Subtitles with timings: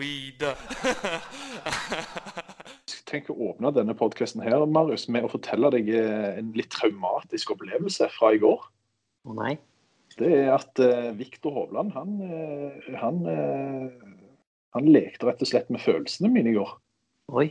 [0.00, 0.44] Weed.
[3.10, 7.54] Tenk å åpne denne podkasten her, Marius, med å fortelle deg eh, en litt traumatisk
[7.56, 8.68] opplevelse fra i går.
[9.28, 9.56] Å nei.
[10.18, 14.30] Det er at uh, Viktor Hovland, han, uh, han, uh,
[14.74, 16.72] han lekte rett og slett med følelsene mine i går.
[17.38, 17.50] Oi.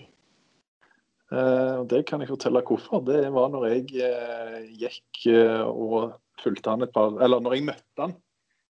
[1.29, 3.03] Eh, og det kan jeg fortelle hvorfor.
[3.05, 7.67] Det var når jeg uh, gikk uh, og fulgte han et par Eller når jeg
[7.67, 8.15] møtte han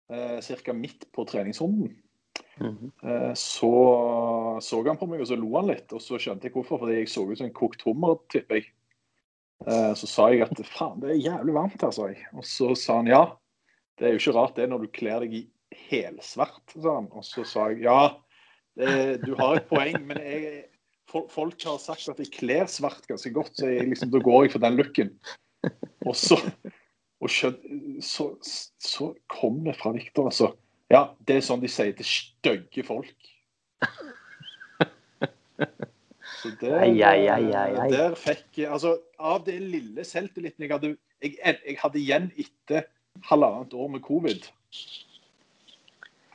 [0.08, 0.76] uh, ca.
[0.76, 1.92] midt på treningsrunden.
[2.56, 2.90] Mhm.
[3.04, 3.70] Eh, så
[4.64, 5.92] så han på meg, og så lo han litt.
[5.92, 8.70] Og så skjønte jeg hvorfor, fordi jeg så ut som en kokt hummer, tipper jeg.
[9.66, 12.24] Eh, Så sa jeg at faen, det er jævlig varmt her, sa jeg.
[12.36, 13.24] Og så sa han ja.
[13.96, 15.42] Det er jo ikke rart det når du kler deg i
[15.88, 17.10] helsvart, sa han.
[17.12, 18.14] Og så sa jeg ja,
[18.76, 20.66] det, du har et poeng, men jeg,
[21.32, 24.52] folk har sagt at jeg kler svart ganske godt, så jeg, liksom, da går jeg
[24.52, 25.14] for den looken.
[26.06, 26.36] Og så,
[27.24, 27.56] og skjøn,
[28.04, 30.52] så, så kom det fra Viktor, altså.
[30.92, 33.32] Ja, det er sånn de sier til stygge folk.
[36.36, 37.88] Så der, ai, ai, ai.
[37.90, 40.90] der fikk jeg Altså, av det lille selvtilliten jeg hadde
[41.22, 42.86] jeg, jeg hadde igjen etter
[43.30, 44.44] halvannet år med covid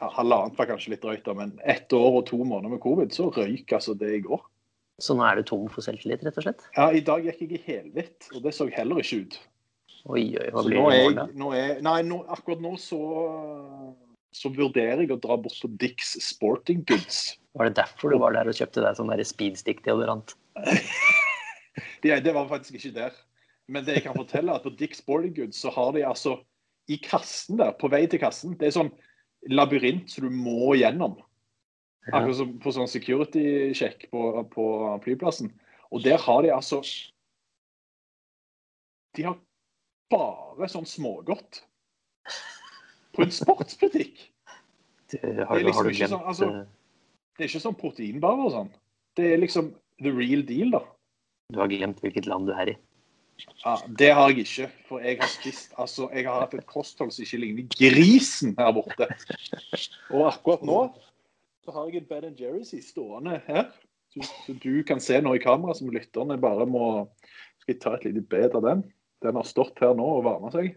[0.01, 3.69] Halvannet var kanskje litt drøyt, men ett år og to måneder med covid, så røyk
[3.77, 4.41] altså det i går.
[5.01, 6.63] Så nå er du tom for selvtillit, rett og slett?
[6.73, 9.37] Ja, I dag gikk jeg i helhvitt, og det så heller ikke ut.
[10.09, 11.27] Oi, oi, hva blir det i morgen, da?
[11.37, 13.01] nå er, nei, nå, akkurat nå så,
[14.35, 17.37] så vurderer jeg å dra bort på Dicks Sporting Goods.
[17.57, 20.35] Var det derfor du var der og kjøpte deg sånn speedstick-deodorant?
[22.01, 23.13] Det, det var faktisk ikke der.
[23.71, 26.33] Men det jeg kan fortelle er at på Dick's Sporting Goods så har de altså
[26.91, 28.89] i kassen der, på vei til kassen Det er sånn
[29.53, 31.15] labyrint som du må gjennom.
[32.09, 34.21] Akkurat som på sånn security-sjekk på,
[34.51, 34.65] på
[35.05, 35.53] flyplassen.
[35.93, 36.81] Og der har de altså
[39.15, 39.37] De har
[40.11, 41.61] bare sånn smågodt.
[43.15, 44.21] På en sportsbutikk.
[45.11, 46.65] Det, har, Det er liksom ikke sånn, altså- eh,
[47.37, 48.69] Det er ikke sånn proteinbar og sånn.
[49.15, 50.79] Det er liksom the real deal, da.
[51.51, 52.77] Du har glemt hvilket land du er i.
[53.65, 57.11] Ja, Det har jeg ikke, for jeg har spist altså, Jeg har hatt et kosthold
[57.11, 59.07] som ikke ligner grisen her borte.
[60.11, 60.93] Og akkurat nå
[61.65, 63.71] så har jeg en Ben Jerry's stående her.
[64.13, 67.07] Så, så du kan se nå i kamera, som lytterne bare må
[67.61, 68.83] Skal jeg ta et lite bed av den?
[69.21, 70.75] Den har stått her nå og varma seg.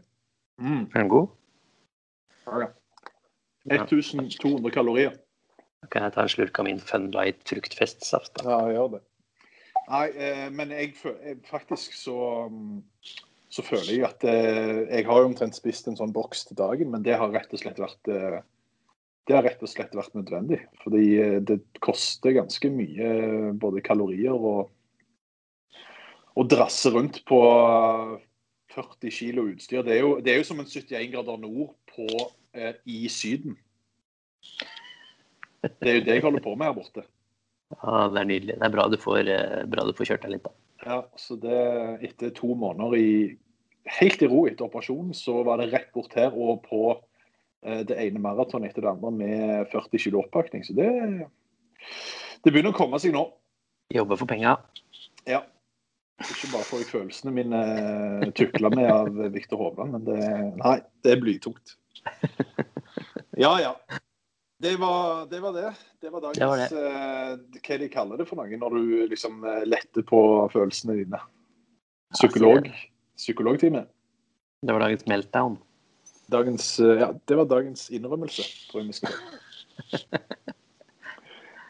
[0.60, 1.30] Mm, Er den god?
[2.46, 2.70] Ja, ja.
[3.80, 5.18] 1200 kalorier.
[5.84, 8.38] Da kan jeg ta en slurk av min Funlight fruktfestsaft.
[8.40, 8.44] da.
[8.48, 9.04] Ja, gjør det.
[9.84, 12.16] Nei, eh, men jeg, føler jeg faktisk så
[12.48, 12.82] mm,
[13.52, 16.90] så føler jeg at eh, Jeg har jo omtrent spist en sånn boks til dagen,
[16.90, 18.40] men det har rett og slett vært eh,
[19.24, 20.58] det har rett og slett vært nødvendig.
[20.82, 21.04] Fordi
[21.48, 24.68] det koster ganske mye både kalorier og
[26.34, 27.38] å drasse rundt på
[28.74, 29.80] 40 kilo utstyr.
[29.86, 32.08] Det er jo, det er jo som en 71 grader nord på,
[32.56, 33.56] eh, i Syden.
[35.64, 37.06] Det er jo det jeg holder på med her borte.
[37.74, 38.58] Ja, det er nydelig.
[38.58, 40.52] Det er bra du får, eh, bra du får kjørt deg litt, da.
[40.84, 41.60] Ja, så det,
[42.04, 43.10] etter to måneder i
[43.98, 46.82] helt i ro etter operasjonen, så var det rett bort her og på
[47.64, 50.64] eh, det ene maratonet etter det andre med 40 kilo oppakning.
[50.66, 50.90] Så det,
[52.44, 53.26] det begynner å komme seg nå.
[53.94, 54.56] Jobbe for penga.
[55.28, 55.44] Ja.
[56.24, 60.20] Ikke bare får jeg følelsene mine eh, tukla med av Viktor Hovland, men det,
[60.60, 61.74] nei, det er blytungt.
[63.44, 63.72] Ja, ja.
[64.62, 65.40] Det var det.
[65.42, 65.70] Var det.
[66.00, 66.68] det var dagens Det var det.
[66.70, 70.20] eh, Hva de kaller det for noe når du liksom eh, letter på
[70.52, 71.18] følelsene dine?
[72.14, 72.68] Psykolog.
[73.18, 73.82] Psykologtime.
[74.64, 75.58] Det var dagens meltdown.
[76.30, 79.18] Dagens, eh, ja, det var dagens innrømmelse, tror jeg vi skal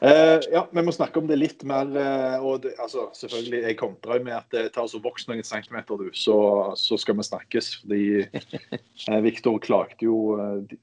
[0.05, 1.89] Eh, ja, vi må snakke om det litt mer.
[1.89, 5.97] Uh, og det, altså, selvfølgelig, Jeg kontrer med at det tar så vokst noen centimeter,
[5.97, 6.37] du, så,
[6.77, 7.71] så skal vi snakkes.
[7.81, 10.37] Fordi eh, Viktor klagde jo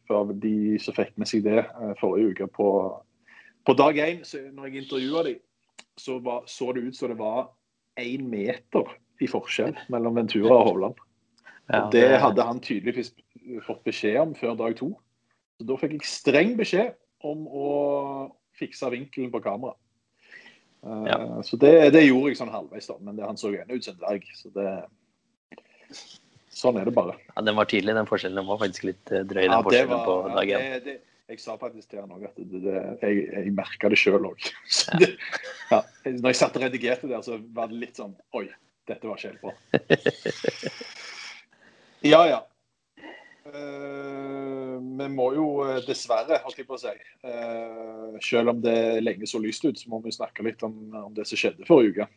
[0.10, 1.68] av de som fikk med seg det
[2.02, 2.72] forrige uke på,
[3.68, 4.26] på dag én.
[4.26, 5.40] Når jeg intervjua dem,
[6.00, 7.52] så var, så det ut som det var
[8.02, 8.90] én meter
[9.22, 11.08] i forskjell mellom Ventura og Hovland.
[11.70, 13.14] Ja, Og det hadde han tydeligvis
[13.68, 14.96] fått beskjed om før dag to.
[15.60, 16.96] Så da fikk jeg streng beskjed
[17.28, 17.72] om å
[18.62, 19.76] fikse vinkelen på kamera.
[20.86, 21.20] Eh, Ja.
[21.46, 22.96] Så det, det gjorde jeg sånn halvveis, da.
[23.02, 24.26] Men det, han så jo ennå ut som en dverg.
[24.38, 24.72] Så det
[26.52, 27.14] Sånn er det bare.
[27.32, 28.36] Ja, den var tydelig, den forskjellen.
[28.42, 30.98] Den var faktisk litt eh, drøy, den Ja, forskjellen var- på dag én.
[31.32, 34.48] Jeg sa faktisk til han òg at jeg, jeg merka det sjøl òg.
[35.72, 35.80] Ja.
[36.04, 38.50] Når jeg satt og redigerte der, så var det litt sånn Oi,
[38.90, 39.54] dette var ikke helt bra.
[42.04, 42.42] Ja, ja.
[43.48, 44.41] Eh,
[45.00, 46.94] vi må jo eh, dessverre, holdt jeg på å si,
[47.28, 51.12] eh, selv om det lenge så lyst ut, så må vi snakke litt om, om
[51.16, 52.08] det som skjedde forrige uke.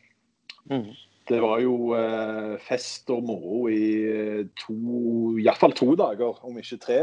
[0.71, 0.89] Mm.
[1.25, 4.75] Det var jo eh, fest og moro i to,
[5.41, 7.01] iallfall to dager, om ikke tre.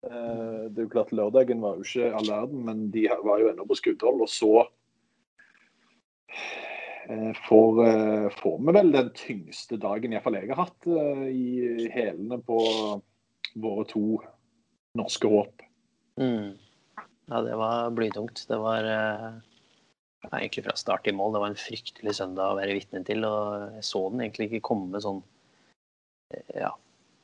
[0.00, 3.66] Det er jo klart Lørdagen var jo ikke all verden, men de var jo ennå
[3.68, 4.22] på skuddhold.
[4.24, 4.62] Og så
[7.44, 7.80] får,
[8.38, 10.88] får vi vel den tyngste dagen iallfall jeg har hatt
[11.28, 12.62] i hælene på
[13.60, 14.22] våre to
[14.98, 15.62] norske håp.
[16.20, 16.58] Mm.
[17.30, 18.44] Ja, det var blytungt.
[18.48, 19.30] Det var eh,
[20.26, 21.34] ja, egentlig fra start til mål.
[21.34, 23.24] Det var en fryktelig søndag å være vitne til.
[23.26, 25.22] Og jeg så den egentlig ikke komme sånn
[26.34, 26.74] eh, Ja.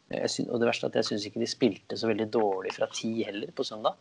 [0.06, 2.76] Jeg syn- og det verste er at jeg syns ikke de spilte så veldig dårlig
[2.76, 3.96] fra ti heller på søndag.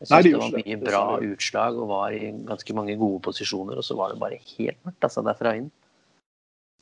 [0.00, 3.76] Jeg syns de det var mye bra utslag og var i ganske mange gode posisjoner,
[3.76, 5.68] og så var det bare helt mørkt altså, derfra inn.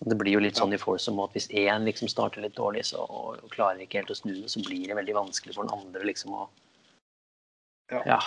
[0.05, 3.05] Det blir jo litt sånn i Force at hvis én liksom starter litt dårlig så,
[3.05, 5.77] og, og klarer ikke helt å snu det, så blir det veldig vanskelig for den
[5.77, 6.49] andre liksom å
[7.93, 8.01] Ja.
[8.09, 8.21] ja,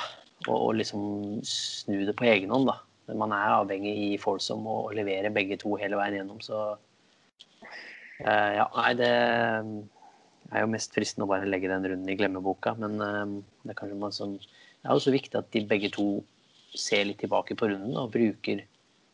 [0.47, 1.01] og, og liksom
[1.45, 2.77] snu det på egen hånd, da.
[3.17, 8.51] Man er avhengig i Force om å levere begge to hele veien gjennom, så uh,
[8.57, 12.97] Ja, nei, det er jo mest fristende å bare legge den runden i glemmeboka, men
[13.01, 16.07] uh, det er kanskje man som Det er også viktig at de begge to
[16.77, 18.61] ser litt tilbake på runden og bruker,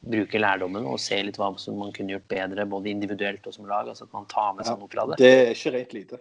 [0.04, 3.68] bruker lærdommen og se litt hva som man kunne gjort bedre, både individuelt og som
[3.70, 3.88] lag.
[3.88, 5.20] altså At man tar med seg noe fra det.
[5.22, 6.20] Det er ikke rent lite.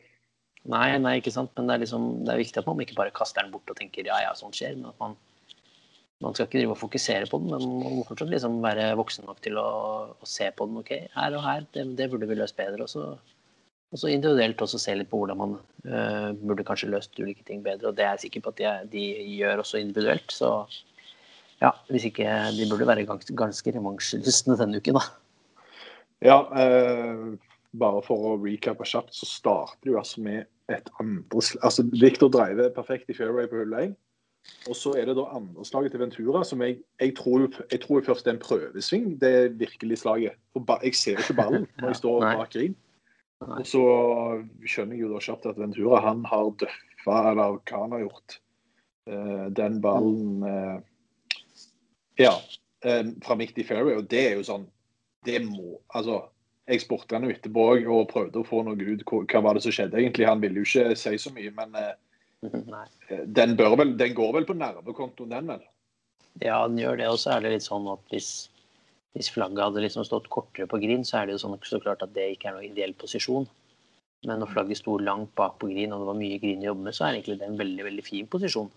[0.70, 1.50] Nei, nei, ikke sant.
[1.56, 3.78] Men det er, liksom, det er viktig at man ikke bare kaster den bort og
[3.78, 4.76] tenker ja, ja, sånt skjer.
[4.78, 5.16] Men at man,
[6.22, 9.26] man skal ikke drive og fokusere på den, men man må fortsatt liksom være voksen
[9.26, 9.68] nok til å,
[10.14, 10.78] å se på den.
[10.84, 12.86] Ok, her og her, det, det burde vi løst bedre.
[12.86, 13.08] Og så,
[13.90, 15.58] og så individuelt også se litt på hvordan man
[15.90, 17.90] øh, burde kanskje løst ulike ting bedre.
[17.90, 19.08] Og det er jeg sikker på at de, de
[19.40, 20.30] gjør også individuelt.
[20.30, 20.54] Så
[21.62, 22.26] ja, hvis ikke
[22.56, 25.04] De burde være ganske, ganske revansjelystne denne uken, da.
[26.22, 27.34] Ja, eh,
[27.78, 31.62] bare for å recappe kjapt, så starter du altså med et andre slag.
[31.66, 33.94] Altså, Victor dreiver perfekt i fairway på hull 1.
[34.66, 38.26] Og så er det da andreslaget til Ventura, som jeg, jeg, tror, jeg tror først
[38.26, 39.04] er en prøvesving.
[39.20, 40.38] Det er virkelig slaget.
[40.54, 42.74] For jeg ser ikke ballen når jeg står bak green.
[43.42, 43.82] Og så
[44.66, 48.36] skjønner jeg jo da kjapt at Ventura han har døffa, eller hva han har gjort,
[49.10, 50.76] eh, den ballen eh,
[52.20, 52.34] Ja,
[52.84, 53.96] um, fra midt i fairway.
[54.00, 54.68] Og det er jo sånn
[55.26, 56.22] Det må Altså,
[56.68, 59.04] jeg spurte han jo etterpå og prøvde å få noe ut.
[59.08, 60.28] Hva hva var det som skjedde egentlig?
[60.28, 61.92] Han ville jo ikke si så mye, men uh,
[63.26, 65.62] den, vel, den går vel på nervekontoen, den vel?
[66.40, 67.08] Ja, den gjør det.
[67.12, 68.30] Og så er det litt sånn at hvis,
[69.16, 72.04] hvis flagget hadde liksom stått kortere på green, så er det jo sånn, så klart
[72.04, 73.48] at det ikke er noen ideell posisjon.
[74.26, 76.86] Men når flagget sto langt bak på green, og det var mye green å jobbe
[76.86, 78.70] med, så er egentlig det en veldig veldig fin posisjon.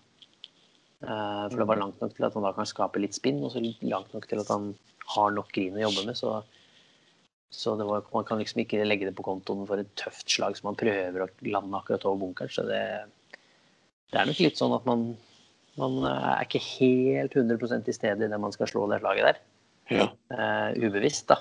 [1.02, 3.52] Eh, for det var langt nok til at han da kan skape litt spinn, og
[3.54, 4.70] så langt nok til at han
[5.16, 6.18] har nok grin å jobbe med.
[6.18, 6.32] Så,
[7.52, 10.58] så det var, man kan liksom ikke legge det på kontoen for et tøft slag
[10.58, 12.52] som man prøver å lande akkurat over bunkeren.
[12.52, 12.82] Så det,
[14.12, 15.10] det er nok litt sånn at man
[15.76, 19.40] man er ikke helt 100 til stede i det man skal slå det slaget der.
[19.92, 20.06] Ja.
[20.32, 21.36] Uh, ubevisst, da.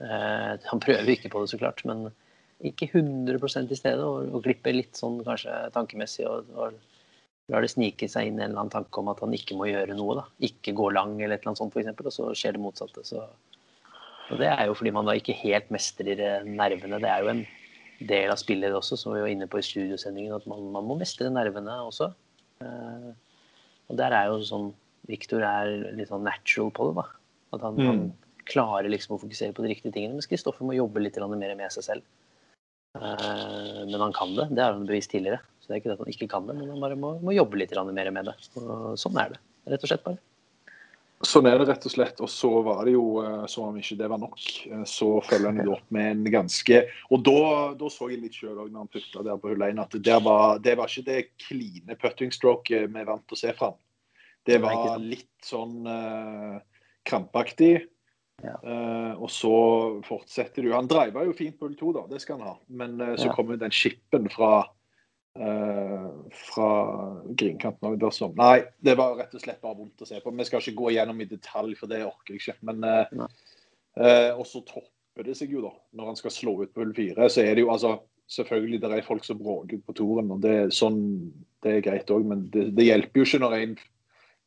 [0.00, 2.08] Uh, han prøver ikke på det, så klart, men
[2.64, 4.06] ikke 100% til stede.
[4.08, 6.80] Og, og glipper litt sånn kanskje tankemessig og, og
[7.52, 9.96] lar det snike seg inn en eller annen tanke om at han ikke må gjøre
[9.98, 10.14] noe.
[10.20, 10.24] da.
[10.48, 13.04] Ikke gå lang eller et eller annet sånt, f.eks., og så skjer det motsatte.
[13.04, 13.24] Så.
[14.32, 17.00] Og det er jo fordi man da ikke helt mestrer eh, nervene.
[17.02, 17.42] Det er jo en
[18.08, 20.96] del av spillet også, som vi var inne på i studiosendingen, at man, man må
[21.00, 22.08] mestre nervene også.
[22.64, 23.12] Eh,
[23.92, 24.72] og der er jo sånn
[25.04, 26.94] Victor er litt sånn natural på det.
[27.02, 27.04] da.
[27.52, 27.86] At han, Mm.
[27.90, 27.98] han
[28.48, 30.16] klarer liksom å fokusere på de riktige tingene.
[30.16, 32.02] Mens Kristoffer må jobbe litt mer med seg selv.
[32.96, 34.48] Eh, men han kan det.
[34.54, 35.40] Det har han bevist tidligere.
[35.64, 37.32] Så det er ikke det at han ikke kan det, men han bare må, må
[37.32, 38.34] jobbe litt mer med det.
[38.60, 39.38] Og sånn er det.
[39.72, 40.20] Rett og slett bare.
[41.24, 42.20] Sånn er det rett og slett.
[42.20, 45.48] Og så var det jo, eh, som om ikke det var nok, eh, så følger
[45.48, 47.46] han jo opp med en ganske Og da,
[47.80, 50.18] da så jeg litt sjøl òg, når han putta der på hull 1, at det
[50.26, 53.72] var, det var ikke det kline putting stroke vi er vant til å se fra
[53.72, 53.80] han.
[54.44, 56.60] Det var litt sånn uh,
[57.08, 57.86] krampaktig.
[58.44, 58.58] Ja.
[58.60, 59.54] Uh, og så
[60.04, 60.72] fortsetter du.
[60.74, 62.56] Han driver jo fint på hull 2, da, det skal han ha.
[62.68, 63.36] Men uh, så Ja.
[63.36, 64.72] kommer den skippen fra eh,
[65.34, 66.68] fra
[67.34, 68.04] grinkanten òg.
[68.14, 70.30] Som Nei, det var rett og slett bare vondt å se på.
[70.30, 72.58] Vi skal ikke gå gjennom i detalj, for det orker jeg ikke.
[72.70, 73.26] Men uh,
[73.98, 75.72] eh, Og så topper det seg jo, da.
[75.98, 77.96] Når han skal slå ut på hull fire, så er det jo altså
[78.34, 81.02] Selvfølgelig det er folk som bråker på toren, og det er sånn
[81.60, 83.74] det er greit òg, men det, det hjelper jo ikke når en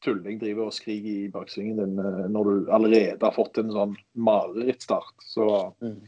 [0.02, 3.94] tulling driver og skriker i baksvingen din eh, når du allerede har fått en sånn
[4.18, 5.14] marerittstart.
[5.22, 5.48] Så
[5.82, 6.00] Mm.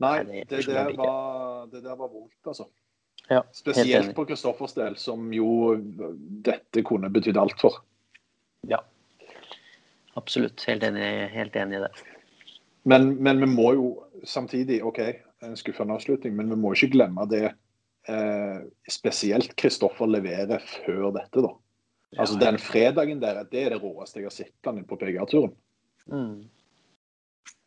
[0.00, 2.68] nei, det det, der var, det der var vondt, altså.
[3.28, 5.76] Ja, Spesielt på Kristoffers del, som jo
[6.46, 7.82] dette kunne betydd alt for.
[8.68, 8.80] Ja.
[10.16, 10.64] Absolutt.
[10.66, 11.90] Helt enig, helt enig i det.
[12.88, 13.88] Men, men vi må jo
[14.24, 15.02] samtidig OK,
[15.44, 17.44] en skuffende avslutning, men vi må ikke glemme det
[18.08, 21.52] eh, spesielt Kristoffer leverer før dette, da.
[22.16, 25.52] Altså Den fredagen der, det er det råeste jeg har sett han på PGA-turen.
[26.08, 26.48] Mm.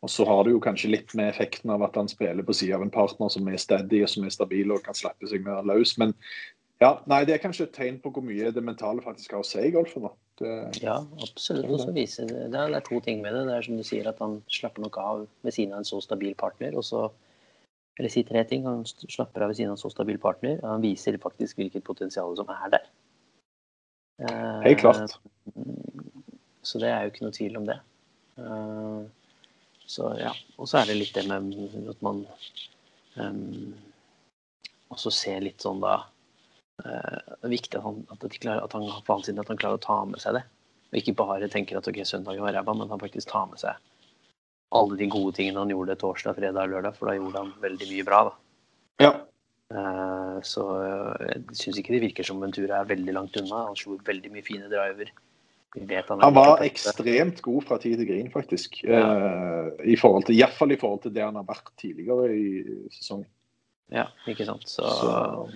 [0.02, 2.80] Og så har det jo kanskje litt med effekten av at han spiller på siden
[2.80, 5.62] av en partner som er steady og som er stabil og kan slippe seg mer
[5.68, 5.94] løs.
[6.02, 6.16] Men
[6.82, 9.46] ja, nei, det er kanskje et tegn på hvor mye det mentale faktisk har å
[9.46, 10.08] si i golfen.
[10.40, 11.70] Det, Ja, absolutt.
[11.70, 13.44] Og så viser det, det er to ting med det.
[13.46, 16.00] Det er som du sier, at han slapper nok av ved siden av en så
[16.02, 16.74] stabil partner.
[16.78, 17.10] Og så
[18.00, 18.64] Eller si tre ting.
[18.64, 20.56] Han slapper av ved siden av en så stabil partner.
[20.62, 22.86] Og han viser faktisk hvilket potensial som er der.
[24.24, 25.18] Eh, helt klart.
[26.62, 27.78] Så det er jo ikke noe tvil om det.
[29.82, 30.32] Eh, Så ja.
[30.56, 31.52] Og så er det litt det med
[31.90, 32.24] at man
[33.16, 33.74] um,
[34.92, 35.98] også ser litt sånn da
[36.84, 39.60] eh, Det er viktig at han, at klarer, at han for hans side at han
[39.60, 40.44] klarer å ta med seg det.
[40.92, 43.76] Og ikke bare tenker at ok, søndag var ræva, men han faktisk tar med seg
[44.72, 47.88] alle de gode tingene han gjorde torsdag, fredag og lørdag, for da gjorde han veldig
[47.90, 48.20] mye bra.
[48.28, 48.32] da.
[49.04, 49.12] Ja.
[49.72, 53.66] Uh, Så eh, jeg syns ikke det virker som Ventura er veldig langt unna.
[53.68, 55.12] Han slo veldig mye fine driver.
[55.72, 58.82] Han, Han var ekstremt god fra tid til grin, faktisk.
[58.84, 59.02] Ja.
[59.08, 62.48] Uh, i forhold til, Iallfall i forhold til det han har vært tidligere i
[62.92, 63.28] sesongen.
[63.92, 64.66] Ja, ikke sant.
[64.68, 65.46] Så, Så,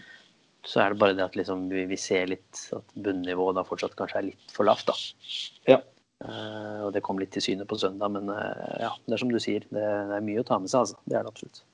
[0.64, 3.96] så er det bare det at liksom vi, vi ser litt at bunnivået da fortsatt
[3.98, 4.96] kanskje er litt for lavt, da.
[5.68, 5.82] Ja.
[6.24, 9.32] Uh, og det kom litt til syne på søndag, men uh, ja, det er som
[9.32, 9.68] du sier.
[9.68, 11.00] Det, det er mye å ta med seg, altså.
[11.04, 11.64] Det er det absolutt.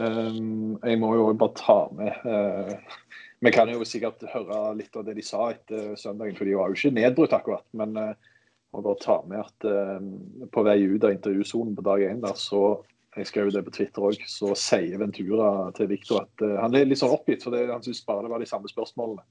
[0.00, 2.16] Um, jeg må jo bare ta med
[3.42, 6.70] Vi kan jo sikkert høre litt av det de sa etter søndagen, for de var
[6.70, 7.66] jo ikke nedbrutt akkurat.
[7.74, 7.96] Men
[8.72, 12.36] må bare ta med at eh, på vei ut av intervjusonen på dag én der,
[12.40, 12.80] så
[13.12, 16.88] jeg skrev det på Twitter òg, så sier Ventura til Victor at eh, han er
[16.88, 19.26] litt sånn oppgitt, for det, han syns bare det var de samme spørsmålene.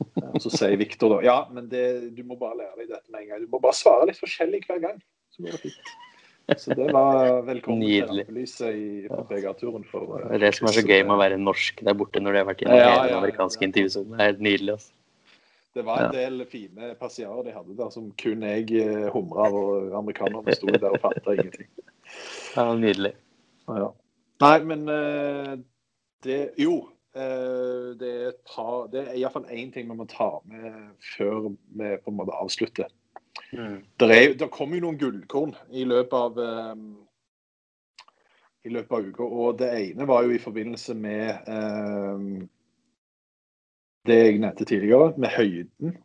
[0.00, 3.24] Eh, så sier Victor da ja, men det, du må bare lære deg dette med
[3.24, 3.46] en gang.
[3.46, 5.00] Du må bare svare litt forskjellig hver gang.
[5.32, 5.96] Så blir det fint.
[6.58, 8.06] Så det var velkommen Nydelig.
[8.06, 11.18] til rampelyset i på for, eh, Det er det som er så gøy med å
[11.20, 13.68] være norsk der borte når du har vært Ja, hele ja, ja, amerikanske ja.
[13.68, 14.10] intervjusonen.
[14.16, 14.72] Det er helt nydelig.
[14.72, 14.92] altså.
[15.74, 19.92] Det var en del fine passiarer de hadde der som kun jeg eh, humra, og
[19.94, 21.68] amerikanerne sto der og fatta ingenting.
[22.54, 23.12] Det var nydelig.
[23.68, 23.90] Ja.
[24.40, 25.52] Nei, men eh,
[26.24, 26.88] det Jo.
[27.14, 31.52] eh, det er et par Det er iallfall én ting vi må ta med før
[31.78, 32.90] vi på en måte avslutter.
[33.52, 33.80] Mm.
[33.98, 36.90] Det, er, kommer jo noen gullkorn i løpet av um,
[38.64, 39.26] i løpet av uka.
[39.26, 42.48] Og det ene var jo i forbindelse med um,
[44.08, 45.96] det jeg nevnte tidligere, med høyden.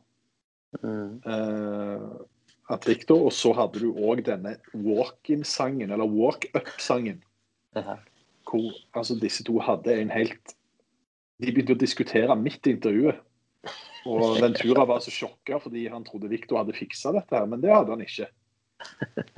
[0.82, 1.20] Mm.
[1.26, 2.26] Uh,
[2.74, 7.22] at Victor, og så hadde du òg denne walk-in-sangen, eller walk-up-sangen,
[7.76, 10.56] hvor altså, disse to hadde en helt
[11.44, 13.18] De begynte å diskutere midt i intervjuet.
[14.06, 17.74] Og Ventura var så sjokka fordi han trodde Victor hadde fiksa dette, her, men det
[17.74, 18.30] hadde han ikke.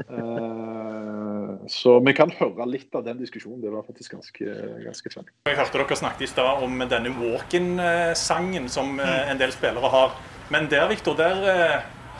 [0.09, 3.61] Uh, så vi kan høre litt av den diskusjonen.
[3.61, 4.55] Det var faktisk ganske,
[4.85, 5.31] ganske funny.
[5.49, 10.17] Jeg hørte dere snakket i stad om denne walk-in-sangen som eh, en del spillere har.
[10.53, 11.77] Men der, Victor, der, eh,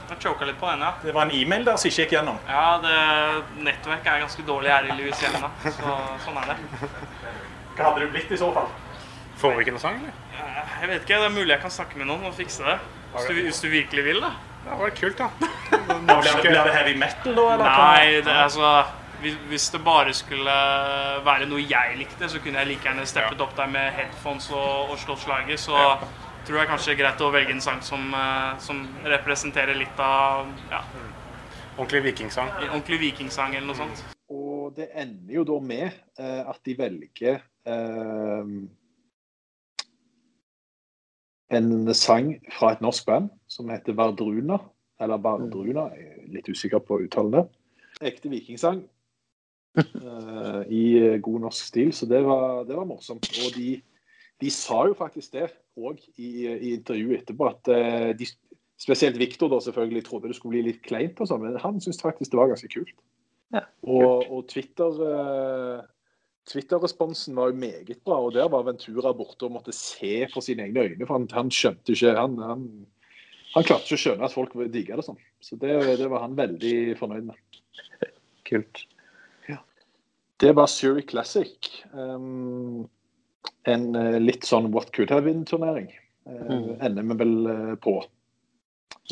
[0.08, 0.94] Jeg choka litt på den, ja.
[1.04, 2.38] det var en e-mail der som ikke gikk gjennom.
[2.48, 6.92] Ja, det nettverket er ganske dårlig her i Louisiana, så sånn er det.
[7.76, 8.70] Hva hadde det blitt i så fall?
[9.38, 10.14] Får vi ikke noe sang, eller?
[10.34, 12.78] Eh, Jeg vet ikke, det er mulig jeg kan snakke med noen og fikse det.
[13.14, 14.32] Hvis du, hvis du virkelig vil, da.
[14.68, 15.28] Det var kult, da.
[15.88, 17.44] Blir det, blir det heavy metal da?
[17.54, 17.70] Eller?
[17.78, 18.72] Nei, det, altså
[19.22, 20.56] hvis- det bare skulle
[21.26, 24.92] være noe jeg likte, så kunne jeg like gjerne steppet opp der med headphones og,
[24.92, 25.60] og slått slaget.
[25.64, 25.78] Så
[26.48, 30.00] tror jeg kanskje det er greit å velge en sang som, eh, som representerer litt
[30.00, 30.82] av ja,
[31.78, 32.50] Ordentlig vikingsang.
[32.72, 34.04] ordentlig vikingsang eller noe sånt.
[34.34, 35.86] Og det ender jo da med
[36.20, 37.42] eh, at de velger
[41.54, 44.60] en sang fra et norsk band som heter Vardruna.
[45.00, 47.50] Eller Vardruna, er litt usikker på uttalen der.
[48.08, 48.82] Ekte vikingsang
[49.78, 53.30] uh, i god norsk stil, så det var, det var morsomt.
[53.46, 53.78] Og de,
[54.42, 58.30] de sa jo faktisk det òg i, i intervjuet etterpå, at uh, de,
[58.82, 62.02] spesielt Viktor da selvfølgelig trodde det skulle bli litt kleint, og sånn, men han syntes
[62.04, 62.94] faktisk det var ganske kult.
[63.56, 65.84] Ja, og, og Twitter eh,
[66.48, 70.68] Twitter-responsen var jo meget bra, og der var Ventura borte og måtte se for sine
[70.68, 71.06] egne øyne.
[71.06, 72.68] For han, han skjønte ikke han, han,
[73.54, 75.20] han klarte ikke å skjønne at folk digga det sånn.
[75.44, 77.60] Så det, det var han veldig fornøyd med.
[78.48, 78.88] Kult.
[80.38, 81.84] Det var Suri Classic.
[81.94, 82.86] Um,
[83.66, 85.90] en eh, litt sånn what could have been-turnering.
[85.90, 86.72] Uh, Mm.
[86.84, 87.94] Ender vi vel eh, på.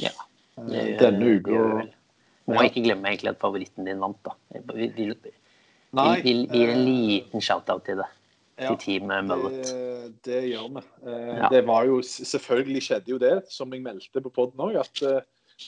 [0.01, 0.11] Ja.
[0.57, 1.85] Eh, Det Denne uka.
[2.45, 4.35] Må ikke glemme egentlig at favoritten din vant, da.
[4.75, 5.07] Vi, vi,
[5.95, 6.21] Nei.
[6.23, 8.07] vi, vi gir en eh, liten shout-out til det.
[8.59, 9.55] ja, Til Team Mullet.
[9.69, 10.83] Det, det gjør vi.
[11.07, 11.49] Eh, Ja.
[11.51, 15.21] Det var jo, selvfølgelig skjedde jo det, som jeg meldte på poden òg, at eh,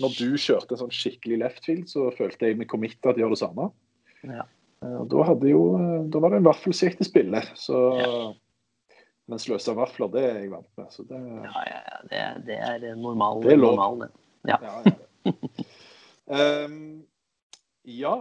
[0.04, 3.26] når du kjørte en sånn skikkelig left field, så følte jeg meg committa til å
[3.26, 3.70] gjøre det samme.
[4.28, 4.44] Ja.
[4.84, 5.62] Da, jo,
[6.12, 7.42] da var det en vaffel som gikk til spille.
[7.58, 7.80] Så,
[9.28, 10.90] Men sløsa vafler, det er jeg vant med.
[10.94, 11.98] Så det, Ja, ja, ja.
[12.12, 12.58] Det, det
[12.92, 13.42] er normal.
[13.44, 14.10] Det er normal det.
[14.48, 14.60] Ja.
[14.62, 15.34] ja, ja.
[16.38, 17.04] Ehm,
[17.88, 18.18] ja.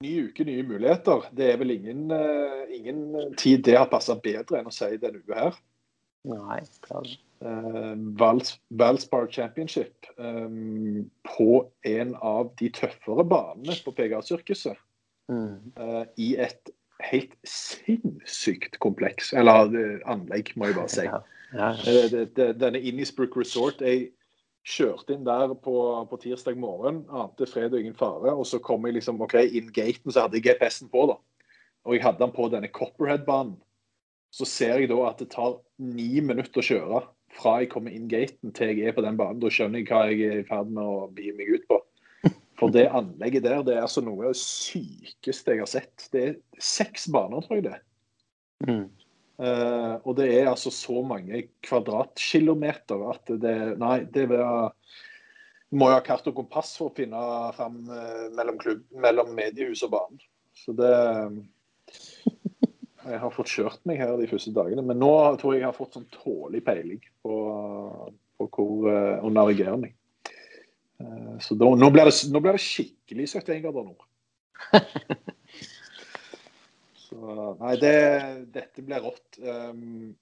[0.00, 1.26] Ny uke, nye muligheter.
[1.36, 5.20] Det er vel ingen, eh, ingen tid det har passa bedre enn å si denne
[5.20, 5.58] uka her.
[6.30, 7.08] Nei, klar.
[7.40, 14.76] Uh, Valspar Championship um, på en av de tøffere banene på PGA-sirkuset.
[15.32, 15.72] Mm.
[15.80, 16.72] Uh, I et
[17.04, 21.06] helt sinnssykt kompleks, eller uh, anlegg, må jeg bare si.
[21.08, 21.22] Ja.
[21.52, 21.74] Ja.
[21.82, 24.10] Eh, denne Innisbrook Resort Jeg
[24.66, 25.74] kjørte inn der på,
[26.10, 28.34] på tirsdag morgen, ante fred og ingen fare.
[28.34, 31.06] Og så kom jeg liksom, ok, inn gaten, så hadde jeg GPS-en på.
[31.12, 31.18] da.
[31.88, 33.56] Og jeg hadde den på denne Copperhead-banen.
[34.30, 37.00] Så ser jeg da at det tar ni minutter å kjøre
[37.34, 39.40] fra jeg kommer inn gaten til jeg er på den banen.
[39.42, 41.80] Da skjønner jeg hva jeg er i ferd med å bi meg ut på.
[42.60, 46.08] For det anlegget der, det er altså noe av det sykeste jeg har sett.
[46.12, 47.78] Det er seks baner, tror jeg det.
[48.68, 48.88] Mm.
[49.40, 54.42] Eh, og det er altså så mange kvadratkilometer at det Nei, det vil
[55.70, 57.20] må jo ha kart og kompass for å finne
[57.56, 60.20] fram eh, mellom, klubb, mellom mediehus og banen.
[60.56, 60.90] Så det
[63.00, 65.76] Jeg har fått kjørt meg her de første dagene, men nå tror jeg jeg har
[65.78, 67.36] fått sånn tålelig peiling på,
[68.36, 69.94] på hvor uh, å navigere meg.
[71.00, 74.04] Uh, så da, nå, blir det, nå blir det skikkelig 71 grader nord.
[77.10, 77.94] Så nei, det,
[78.54, 79.38] dette blir rått.
[79.42, 80.12] Um,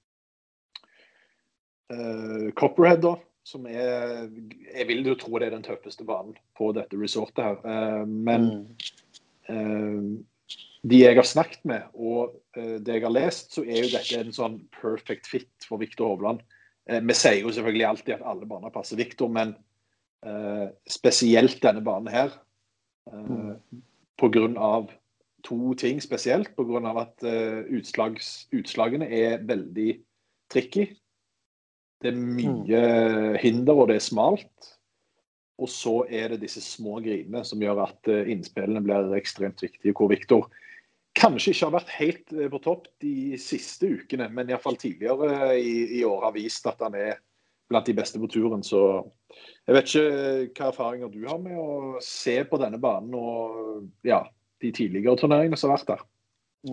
[1.92, 6.70] uh, Copperhead, da, som er Jeg vil jo tro det er den tøffeste banen på
[6.76, 7.60] dette resortet her.
[7.64, 8.48] Uh, men
[9.48, 10.16] Mm.
[10.16, 10.56] uh,
[10.88, 14.20] de jeg har snakket med, og eh, det jeg har lest, så er jo dette
[14.20, 16.44] en sånn perfect fit for Viktor Hovland.
[16.86, 19.56] Vi sier jo selvfølgelig alltid at alle baner passer Viktor, men
[20.88, 22.30] spesielt denne banen her.
[23.10, 23.58] Uh,
[24.16, 24.92] på grunn av
[25.48, 26.52] to ting spesielt.
[26.58, 29.90] Av at eh, utslags, utslagene er veldig
[30.52, 30.90] tricky.
[31.98, 32.82] Det er mye
[33.42, 34.74] hinder, og det er smalt.
[35.58, 39.94] Og så er det disse små grinene som gjør at eh, innspillene blir ekstremt viktige.
[39.96, 40.46] Hvor Viktor
[41.18, 45.98] kanskje ikke har vært helt eh, på topp de siste ukene, men iallfall tidligere i,
[45.98, 47.18] i år har vist at han er
[47.68, 48.62] blant de beste på turen.
[48.64, 48.80] Så
[49.66, 54.22] jeg vet ikke hva erfaringer du har med å se på denne banen og ja,
[54.62, 56.02] de tidligere turneringene som har vært der.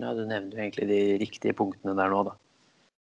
[0.00, 2.34] Ja, du nevner jo egentlig de riktige punktene der nå, da.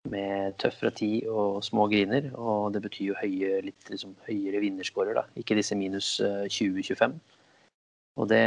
[0.09, 2.31] Med tøff fra ti og små griner.
[2.39, 5.25] Og det betyr jo høye, litt liksom, høyere vinnerskårer, da.
[5.37, 7.19] Ikke disse minus eh, 20-25.
[8.19, 8.41] Og det,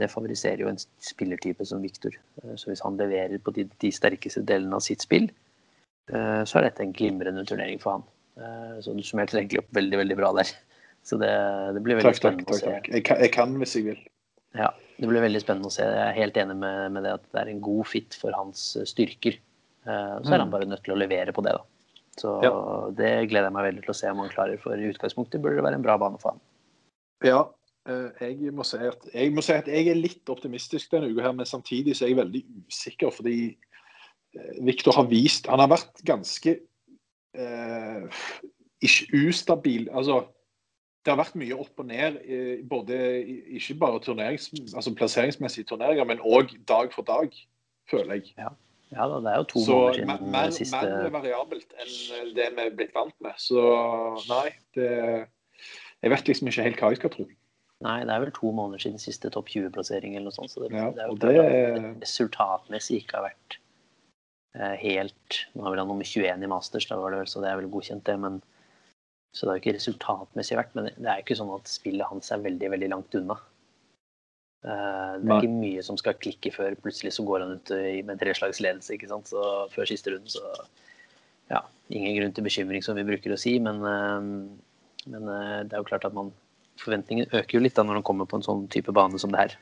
[0.00, 2.16] det favoriserer jo en spillertype som Viktor.
[2.42, 5.28] Eh, Så hvis han leverer på de, de sterkeste delene av sitt spill,
[6.10, 8.04] eh, så er dette en glimrende turnering for han.
[8.40, 10.50] Eh, Så du summerte egentlig opp veldig, veldig bra der.
[11.06, 11.30] Så det,
[11.76, 12.42] det blir veldig Takk, takk.
[12.42, 12.66] spennende å se.
[12.72, 12.90] takk.
[12.90, 14.00] Jeg, kan, jeg kan hvis jeg vil.
[14.56, 15.84] Ja, det blir veldig spennende å se.
[15.84, 18.68] Jeg er helt enig med, med det at det er en god fit for hans
[18.80, 19.36] eh, styrker.
[19.86, 21.64] Eh, Så er han bare nødt til å levere på det, da.
[22.16, 22.52] Så Ja.
[22.96, 25.60] det gleder jeg meg veldig til å se om han klarer, for i utgangspunktet burde
[25.60, 26.40] det være en bra bane for han.
[27.24, 27.42] Ja,
[27.88, 31.26] eh, jeg må, si at, jeg må si at jeg er litt optimistisk denne uka,
[31.28, 33.12] her, men samtidig så er jeg veldig usikker.
[33.12, 33.36] Fordi
[34.60, 36.58] Viktor har vist Han har vært ganske
[37.36, 38.24] eh,
[38.84, 39.86] ikke ustabil.
[39.92, 40.26] Altså,
[41.06, 42.96] det har vært mye opp og ned, eh, både
[43.54, 47.30] ikke bare turnerings, altså plasseringsmessige turneringer, men òg dag for dag,
[47.90, 48.34] føler jeg.
[48.36, 48.50] Ja
[48.90, 52.66] da, det er jo to Så måneder siden mer, siste mer variabelt enn det vi
[52.66, 53.34] er blitt vant med.
[53.38, 53.62] Så
[54.30, 54.90] nei, det
[56.04, 57.26] Jeg vet liksom ikke helt hva jeg skal tro.
[57.86, 60.52] Nei, det er vel to måneder siden siste topp 20-plassering eller noe sånt.
[60.52, 63.56] Så det, Ja, det er jo det det resultatmessig ikke har vært
[64.56, 67.42] eh, helt Nå har vi da nummer 21 i Masters, da var det vel, så
[67.42, 68.16] det er vel godkjent, det.
[68.22, 68.38] men
[69.36, 70.72] Så det har jo ikke resultatmessig vært.
[70.78, 73.36] Men det er ikke sånn at spillet hans er veldig, veldig langt unna.
[74.64, 78.08] Eh, Det er ikke mye som skal klikke før plutselig så går han ut med
[78.08, 79.28] med treslags ledelse, ikke sant.
[79.28, 79.42] Så
[79.74, 80.40] før siste runde, så
[81.52, 81.60] ja,
[81.92, 83.58] ingen grunn til bekymring, som vi bruker å si.
[83.60, 84.32] Men eh,
[85.06, 86.32] Men eh, det er jo klart at man
[86.82, 89.38] forventningen øker jo litt da når han kommer på en sånn type bane som det
[89.44, 89.52] her.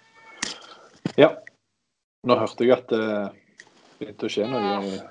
[1.20, 1.28] Ja.
[2.24, 3.02] Nå hørte jeg at det
[3.98, 5.02] begynte å skje noe.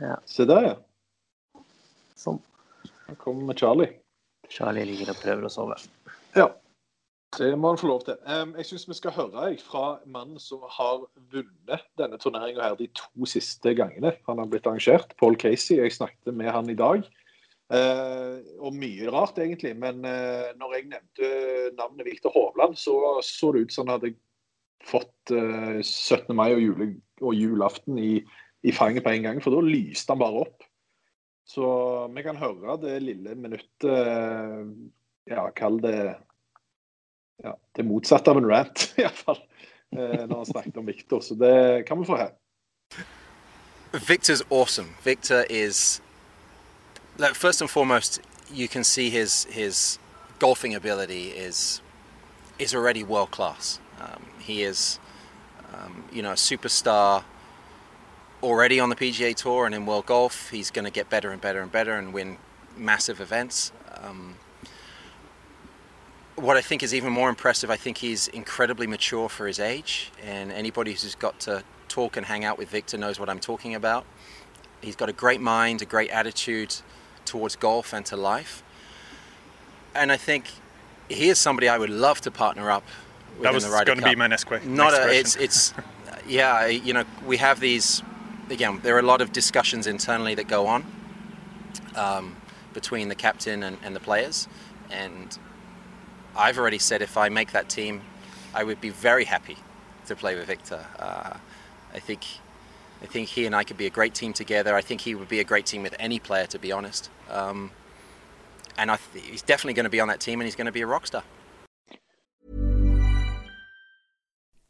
[0.00, 0.18] Ja.
[0.28, 1.62] Se der, ja.
[2.20, 2.42] Sånn.
[3.08, 3.96] Nå kommer Charlie.
[4.50, 5.78] Charlie ligger og prøver å sove.
[6.36, 6.50] Ja.
[7.38, 8.16] Det må han få lov til.
[8.26, 13.28] Jeg syns vi skal høre fra mannen som har vunnet denne turneringa her de to
[13.30, 15.14] siste gangene han har blitt arrangert.
[15.20, 15.78] Paul Casey.
[15.78, 17.06] Jeg snakket med han i dag.
[17.70, 19.76] Eh, og mye rart, egentlig.
[19.78, 21.30] Men eh, når jeg nevnte
[21.78, 24.16] navnet Viktor Hovland, så så det ut som han hadde
[24.90, 26.34] fått eh, 17.
[26.34, 26.90] mai og, jule,
[27.22, 28.16] og julaften i,
[28.66, 29.42] i fanget på en gang.
[29.42, 30.59] For da lyste han bare opp.
[31.50, 31.66] Så
[32.14, 34.66] vi kan høre det lille minuttet eh,
[35.30, 35.96] Ja, kall det
[37.42, 39.40] ja, det motsatte av en rant, iallfall.
[39.96, 41.20] Eh, når han snakket om Victor.
[41.20, 42.30] Så det kan vi få her.
[43.92, 44.88] Victor's awesome.
[45.02, 46.02] Victor is,
[47.18, 48.20] like, first and foremost,
[48.52, 49.98] you can see his his
[50.38, 51.82] golfing ability is
[52.58, 53.80] is already world class.
[54.00, 55.00] Um, he is,
[55.72, 57.24] um, you know, a superstar
[58.42, 60.50] already on the PGA Tour and in World Golf.
[60.50, 62.38] He's going to get better and better and better and win
[62.76, 63.72] massive events.
[64.02, 64.36] Um,
[66.36, 70.10] what I think is even more impressive, I think he's incredibly mature for his age,
[70.24, 73.74] and anybody who's got to talk and hang out with Victor knows what I'm talking
[73.74, 74.06] about.
[74.80, 76.74] He's got a great mind, a great attitude
[77.26, 78.62] towards golf and to life,
[79.94, 80.46] and I think
[81.10, 82.84] he is somebody I would love to partner up
[83.34, 85.20] with That was going to be my next, que- Not next a, question.
[85.20, 85.74] it's it's
[86.26, 88.02] yeah, you know, we have these
[88.50, 88.80] again.
[88.82, 90.84] There are a lot of discussions internally that go on
[91.94, 92.36] um,
[92.74, 94.48] between the captain and, and the players,
[94.90, 95.38] and
[96.36, 98.02] I've already said if I make that team,
[98.54, 99.56] I would be very happy
[100.06, 100.84] to play with Victor.
[100.98, 101.34] Uh,
[101.94, 102.24] I think
[103.02, 104.74] I think he and I could be a great team together.
[104.74, 107.08] I think he would be a great team with any player, to be honest.
[107.30, 107.70] Um,
[108.76, 110.82] and th- he's definitely going to be on that team, and he's going to be
[110.82, 111.22] a rock star.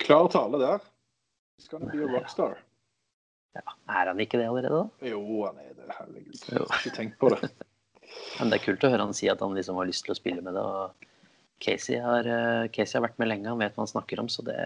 [0.00, 0.84] Klar tale der.
[1.60, 2.56] He's gonna be a rockstar.
[3.56, 5.08] Ja, Er han ikke det allerede, da?
[5.10, 5.88] Jo, han er det.
[5.98, 6.40] Herregud.
[6.54, 6.66] Jo.
[6.78, 7.50] Ikke tenk på det.
[8.40, 10.18] Men det er kult å høre han si at han liksom har lyst til å
[10.18, 10.62] spille med det.
[10.62, 11.08] og
[11.60, 14.40] Casey har, eh, Casey har vært med lenge, han vet hva han snakker om, så
[14.46, 14.56] det,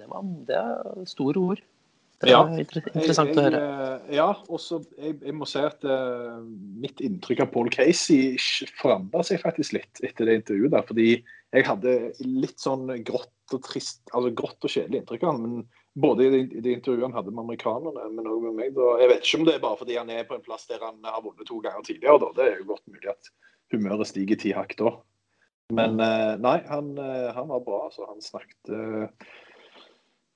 [0.00, 1.62] det, var, det er store ord.
[2.24, 2.40] Det Ja.
[2.48, 3.60] er inter interessant jeg, å høre.
[4.08, 6.40] eh, Ja, og så jeg, jeg må si at uh,
[6.80, 8.34] mitt inntrykk av Paul Casey
[8.80, 10.72] forandra seg faktisk litt etter det intervjuet.
[10.74, 11.08] der, Fordi
[11.54, 11.94] jeg hadde
[12.26, 16.30] litt sånn grått og trist, altså grått og kjedelig inntrykk av han, men både i
[16.32, 18.72] de, de intervjuene han hadde med amerikanerne, men òg med meg.
[18.74, 18.88] Da.
[19.02, 20.98] Jeg vet ikke om det er bare fordi han er på en plass der han
[21.06, 22.18] har vunnet to ganger tidligere.
[22.24, 22.30] Da.
[22.38, 23.30] Det er jo godt mulig at
[23.74, 24.96] humøret stiger ti hakk da.
[25.72, 27.84] Men eh, nei, han, eh, han var bra.
[27.86, 28.08] altså.
[28.10, 29.28] Han snakket eh,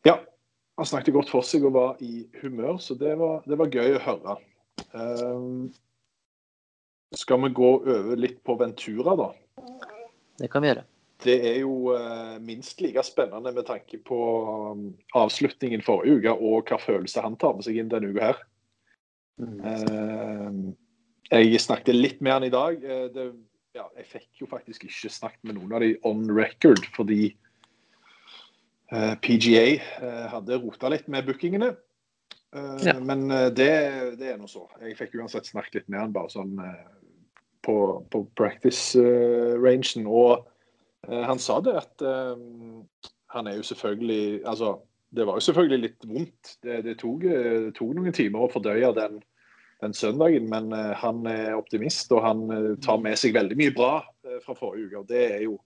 [0.06, 0.14] Ja,
[0.78, 3.98] han snakket godt for seg og var i humør, så det var, det var gøy
[3.98, 4.36] å høre.
[4.94, 5.66] Um,
[7.18, 9.32] Skal vi gå over litt på Ventura, da?
[10.38, 10.86] Det kan vi gjøre.
[11.24, 14.18] Det er jo eh, minst like spennende med tanke på
[14.70, 14.84] um,
[15.18, 18.44] avslutningen forrige uke og hva følelse han tar med seg inn denne uka her.
[19.38, 20.74] Mm.
[21.30, 22.78] Eh, jeg snakket litt med han i dag.
[22.82, 23.26] Eh, det,
[23.76, 27.32] ja, jeg fikk jo faktisk ikke snakket med noen av de on record, fordi
[28.92, 29.66] eh, PGA
[30.34, 31.74] hadde rota litt med bookingene.
[32.80, 32.94] Ja.
[33.04, 33.72] Men det,
[34.16, 34.62] det er nå så.
[34.80, 36.54] Jeg fikk uansett snakket litt med han bare sånn
[37.60, 37.74] på,
[38.08, 40.06] på practice-rangen.
[40.08, 40.46] og
[41.08, 42.36] han sa det at eh,
[43.34, 44.74] han er jo selvfølgelig Altså,
[45.14, 46.54] det var jo selvfølgelig litt vondt.
[46.62, 49.20] Det, det, tok, eh, det tok noen timer å fordøye den,
[49.84, 53.74] den søndagen, men eh, han er optimist, og han eh, tar med seg veldig mye
[53.76, 53.92] bra
[54.26, 55.02] eh, fra forrige uke.
[55.04, 55.56] og Det er jo,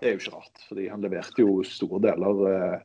[0.00, 2.78] det er jo ikke rart, fordi han leverte jo store deler eh,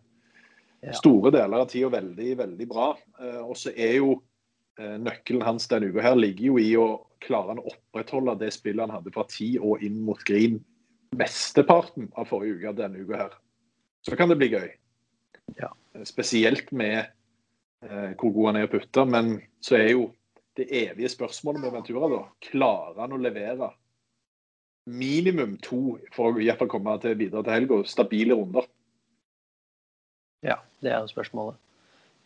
[0.86, 0.94] Ja.
[0.94, 2.91] store deler av tida veldig, veldig bra.
[3.18, 4.20] Eh, og så er jo
[4.78, 6.88] eh, nøkkelen hans denne uka her ligger jo i å
[7.26, 10.60] klare å opprettholde det spillet han hadde fra ti og inn mot Green
[11.15, 13.38] mesteparten av forrige uke denne uka her.
[14.06, 14.67] Så kan det bli gøy.
[15.60, 15.71] Ja.
[15.95, 16.99] Eh, Spesielt med
[17.86, 19.08] eh, hvor god han er å putte.
[19.10, 20.10] Men så er jo
[20.56, 23.73] det evige spørsmålet med Ventura da, klarer han å levere
[24.86, 28.67] minimum to for å i hvert fall komme til videre til helga, stabile runder.
[30.45, 31.58] Ja, det er jo spørsmålet.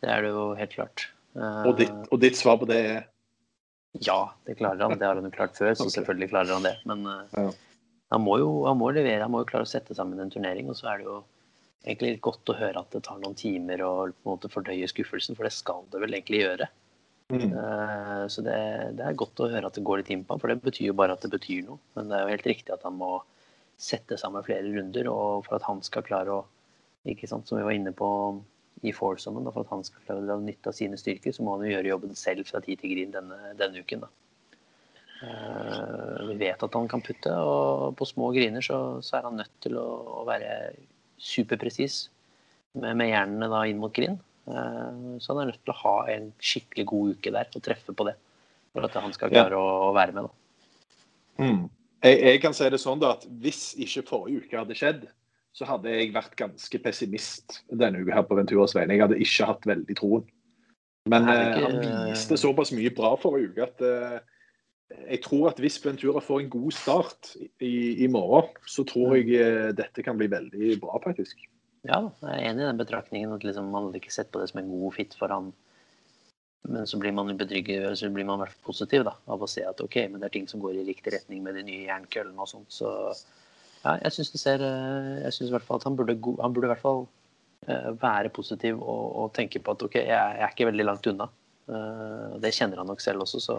[0.04, 1.08] Det er det jo helt klart.
[1.38, 3.00] Uh, Og ditt, og ditt svar på det er
[4.06, 5.00] Ja, det klarer han.
[5.00, 5.96] Det har han jo klart før, så okay.
[5.98, 6.76] selvfølgelig klarer han det.
[6.90, 7.50] Men uh, Ja.
[8.10, 10.70] Han må jo han må levere, han må jo klare å sette sammen en turnering.
[10.72, 11.18] Og så er det jo
[11.86, 14.90] egentlig litt godt å høre at det tar noen timer å på en måte fordøye
[14.90, 16.70] skuffelsen, for det skal det vel egentlig gjøre.
[17.30, 17.52] Mm.
[17.54, 18.60] Eh, Så det,
[18.98, 20.90] det er godt å høre at det går litt inn på ham, for det betyr
[20.90, 21.78] jo bare at det betyr noe.
[21.96, 23.20] Men det er jo helt riktig at han må
[23.80, 26.46] sette sammen flere runder, og for at han skal klare å
[27.08, 28.08] ikke sant, Som vi var inne på
[28.84, 31.56] i foursomen, for at han skal klare å dra nytte av sine styrker, så må
[31.56, 34.04] han jo gjøre jobben selv fra tid til grin denne, denne uken.
[34.04, 34.10] da.
[35.22, 39.40] Eh, vi vet at han kan putte, og på små griner så, så er han
[39.42, 39.88] nødt til å,
[40.22, 40.54] å være
[41.20, 42.06] superpresis
[42.80, 44.16] med, med hjernene da inn mot grin.
[44.48, 47.96] Eh, så han er nødt til å ha en skikkelig god uke der og treffe
[47.96, 48.16] på det.
[48.74, 49.44] For at han skal Ja.
[49.44, 50.30] klare å, å være med.
[50.30, 51.44] da.
[51.44, 51.62] Mm.
[52.04, 55.08] Jeg, jeg kan si det sånn da, at hvis ikke forrige uke hadde skjedd,
[55.52, 58.96] så hadde jeg vært ganske pessimist denne uka her på Venturas vegne.
[58.96, 60.28] Jeg hadde ikke hatt veldig troen.
[61.10, 63.84] Men eh, ikke- han viste såpass mye bra forrige uke at
[64.90, 69.38] jeg tror at hvis Ventura får en god start i, i morgen, så tror jeg
[69.38, 71.46] eh, dette kan bli veldig bra, faktisk.
[71.88, 73.34] Ja, jeg er enig i den betraktningen.
[73.36, 75.52] at liksom, Man hadde ikke sett på det som en god fit for han.
[76.68, 79.48] Men så blir man bedrygget, så blir man i hvert fall positiv da, av å
[79.48, 81.86] se at ok, men det er ting som går i riktig retning med de nye
[81.86, 82.74] jernkøllene og sånt.
[82.74, 82.90] Så
[83.86, 86.56] ja, jeg syns det ser eh, Jeg syns i hvert fall at han burde, han
[86.56, 87.06] burde i hvert fall
[87.70, 91.14] eh, være positiv og, og tenke på at ok, jeg, jeg er ikke veldig langt
[91.14, 91.30] unna.
[92.42, 93.56] Det kjenner han nok selv også, så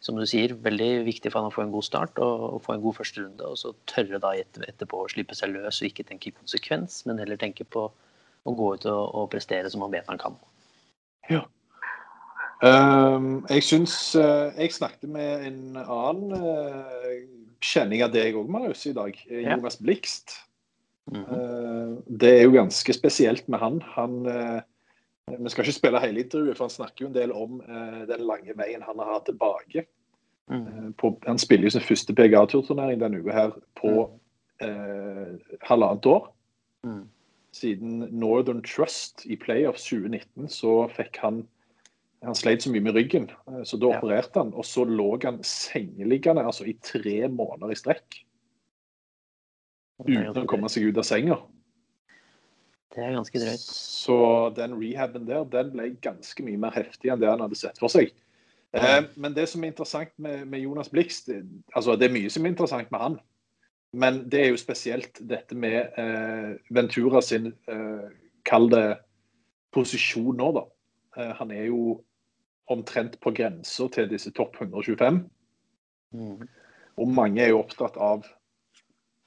[0.00, 2.76] som du sier, veldig viktig for han å få en god start og, og få
[2.76, 3.46] en god første runde.
[3.48, 7.18] Og så tørre da et, etterpå å slippe seg løs og ikke tenke konsekvens, men
[7.22, 7.88] heller tenke på
[8.46, 10.36] å gå ut og, og prestere som han vet han kan.
[12.64, 17.10] Um, jeg syns uh, Jeg snakket med en annen uh,
[17.60, 19.18] kjenning av deg òg, Marius, i dag.
[19.28, 19.56] eh, Ja.
[19.56, 20.38] Jonas Blikst.
[21.12, 21.36] Mm -hmm.
[21.36, 23.82] uh, det er jo ganske spesielt med han.
[23.82, 24.26] han
[25.26, 28.22] vi skal ikke spille hele intervjuet, for han snakker jo en del om eh, den
[28.28, 29.86] lange veien han har hatt tilbake.
[30.50, 30.66] Mm.
[30.66, 33.92] Eh, på, han spiller jo sin første PGA-turturnering denne uka her på
[34.62, 35.34] eh,
[35.66, 36.30] halvannet år.
[36.86, 37.02] Mm.
[37.56, 41.46] Siden Northern Trust i playoff 2019 så fikk han
[42.24, 43.26] Han sleit så mye med ryggen,
[43.68, 43.98] så da Ja.
[43.98, 44.48] opererte han.
[44.56, 48.16] Og så lå han sengeliggende altså i tre måneder i strekk
[50.00, 51.36] uten å komme seg ut av senga.
[52.94, 53.64] Det er ganske drøyt.
[53.66, 54.18] Så
[54.56, 57.92] den rehaben der den ble ganske mye mer heftig enn det han hadde sett for
[57.92, 58.12] seg.
[58.76, 61.42] Eh, men det som er interessant med, med Jonas Blix, det,
[61.74, 63.18] altså det er mye som er interessant med han.
[63.96, 68.08] Men det er jo spesielt dette med eh, Ventura sin eh,
[68.46, 68.98] Kall det
[69.74, 70.64] posisjon nå, da.
[71.16, 71.98] Eh, han er jo
[72.72, 75.22] omtrent på grensa til disse topp 125.
[76.16, 76.46] Mm.
[76.96, 78.26] Og mange er jo opptatt av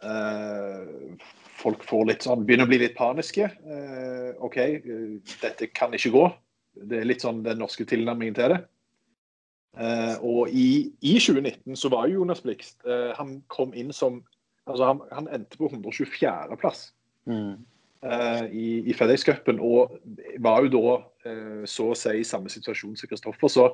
[0.04, 1.16] eh,
[1.60, 3.50] Folk får litt sånn, begynner å bli litt paniske.
[3.50, 6.26] Eh, OK, eh, dette kan ikke gå.
[6.90, 8.60] Det er litt sånn den norske tilnærmingen til det.
[9.80, 14.24] Eh, og i, i 2019 så var jo Jonas Blikst eh, Han kom inn som
[14.66, 16.90] altså han, han endte på 124.-plass
[17.30, 17.60] Mm.
[18.02, 20.00] eh, i, i FedEx-cupen, og
[20.42, 20.94] var jo da
[21.30, 23.52] eh, så å si i samme situasjon som Kristoffer.
[23.52, 23.66] Så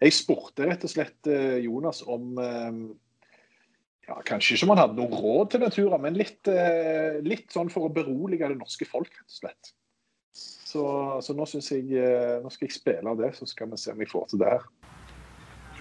[0.00, 1.28] jeg spurte rett og slett
[1.60, 2.38] Jonas om
[4.12, 7.88] ja, Kanskje ikke man hadde noe råd til Ventura, men litt, eh, litt sånn for
[7.88, 9.72] å berolige det norske folk, rett og slett.
[10.32, 10.84] Så,
[11.20, 14.00] så nå jeg eh, Nå skal jeg spille av det, så skal vi se om
[14.00, 14.68] vi får til det her.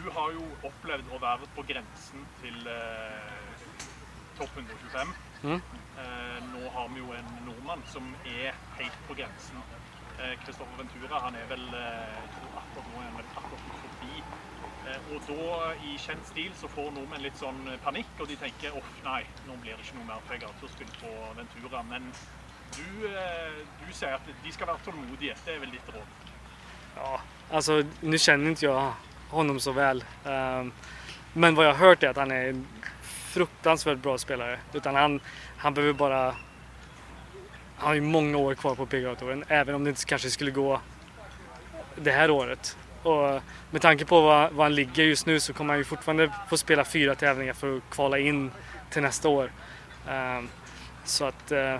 [0.02, 3.86] du har jo opplevd å være på grensen til eh,
[4.40, 5.14] topp 125.
[5.44, 5.62] Mm.
[6.02, 9.64] Eh, nå har vi jo en nordmann som er helt på grensen.
[10.44, 12.18] Kristoffer Ventura han er vel eh,
[12.60, 14.24] akkurat nå er han vel akkurat forbi.
[14.90, 18.78] Eh, og da, i kjent stil, så får nordmenn litt sånn panikk, og de tenker
[18.78, 21.84] uff, nei, nå blir det ikke noe mer PGA-turspill på Ventura.
[21.90, 22.10] Men
[22.78, 25.38] du, eh, du sier at de skal være tålmodige.
[25.46, 26.20] Det er vel ditt råd?
[26.96, 27.16] Ja,
[27.52, 30.04] altså nå kjenner ikke jag honom så vel.
[30.26, 30.72] Um,
[31.34, 32.64] men hva jeg har hørt, er at han er en
[33.32, 34.60] fruktansvært bra spiller.
[34.76, 35.20] Utan han,
[35.64, 36.24] han behøver bare
[37.82, 39.40] Han har jo mange år kvar på PGA-touren,
[39.74, 40.82] om det kanskje kanske skulle gå
[41.98, 42.76] det her året.
[43.04, 46.32] Och med tanke på var, var han ligger just nu så kommer han ju fortfarande
[46.50, 48.52] få spela fyra tävlingar för att kvala in
[48.90, 49.52] till nästa år.
[50.10, 50.50] Um,
[51.06, 51.52] så att...
[51.52, 51.78] Uh,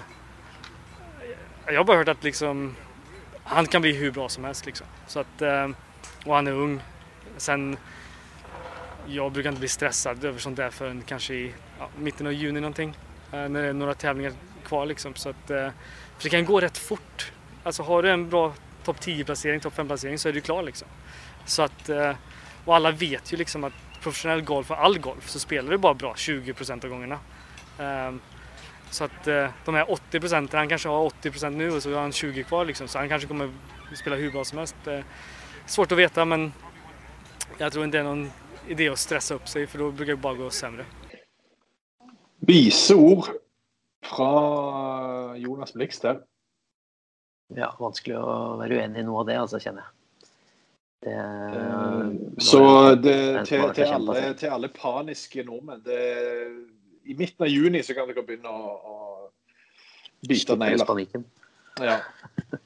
[1.66, 2.76] jag har bara hört att liksom,
[3.44, 4.66] han kan bli hur bra som helst.
[4.66, 4.88] Liksom.
[5.08, 5.76] Så att, um,
[6.26, 6.82] och han är ung.
[7.38, 7.78] Sen,
[9.08, 12.60] jag brukar inte bli stressad över sånt där förrän kanske i ja, mitten av juni
[12.60, 12.98] någonting.
[13.34, 14.34] Uh, när det är några tävlingar
[14.66, 15.16] kvar liksom.
[15.16, 15.70] Så att, uh,
[16.18, 17.32] för det kan gå rätt fort.
[17.64, 18.54] Alltså har du en bra
[18.84, 20.88] topp 10-placering, topp 5-placering så är du klar liksom.
[21.46, 21.90] Så att,
[22.66, 25.94] och alla vet ju liksom att professionell golf och all golf så spelar du bara
[25.94, 27.20] bra 20% av gångerna.
[28.92, 31.94] Så att eh, de här 80 procenten, han kanske har 80 procent nu och så
[31.94, 32.88] har han 20 kvar liksom.
[32.88, 33.52] Så han kanske kommer
[33.96, 34.76] spela hur bra som helst.
[34.88, 35.00] Eh,
[35.66, 36.54] svårt att veta men
[37.58, 38.32] jag tror inte det är någon
[38.68, 40.86] idé att stressa upp sig för då brukar det bara gå sämre.
[42.40, 43.26] Vise ord
[44.04, 46.20] fra Jonas Blix der.
[47.56, 50.01] Ja, vanskelig å være uenig i noe av det, altså, kjenner jeg.
[51.02, 52.64] Det, eh, så
[52.96, 56.02] det, til, til, alle, til, alle, paniske nordmenn det
[57.10, 61.24] i midten av juni så kan dere begynne å, å bite negler.
[61.82, 62.02] Ja.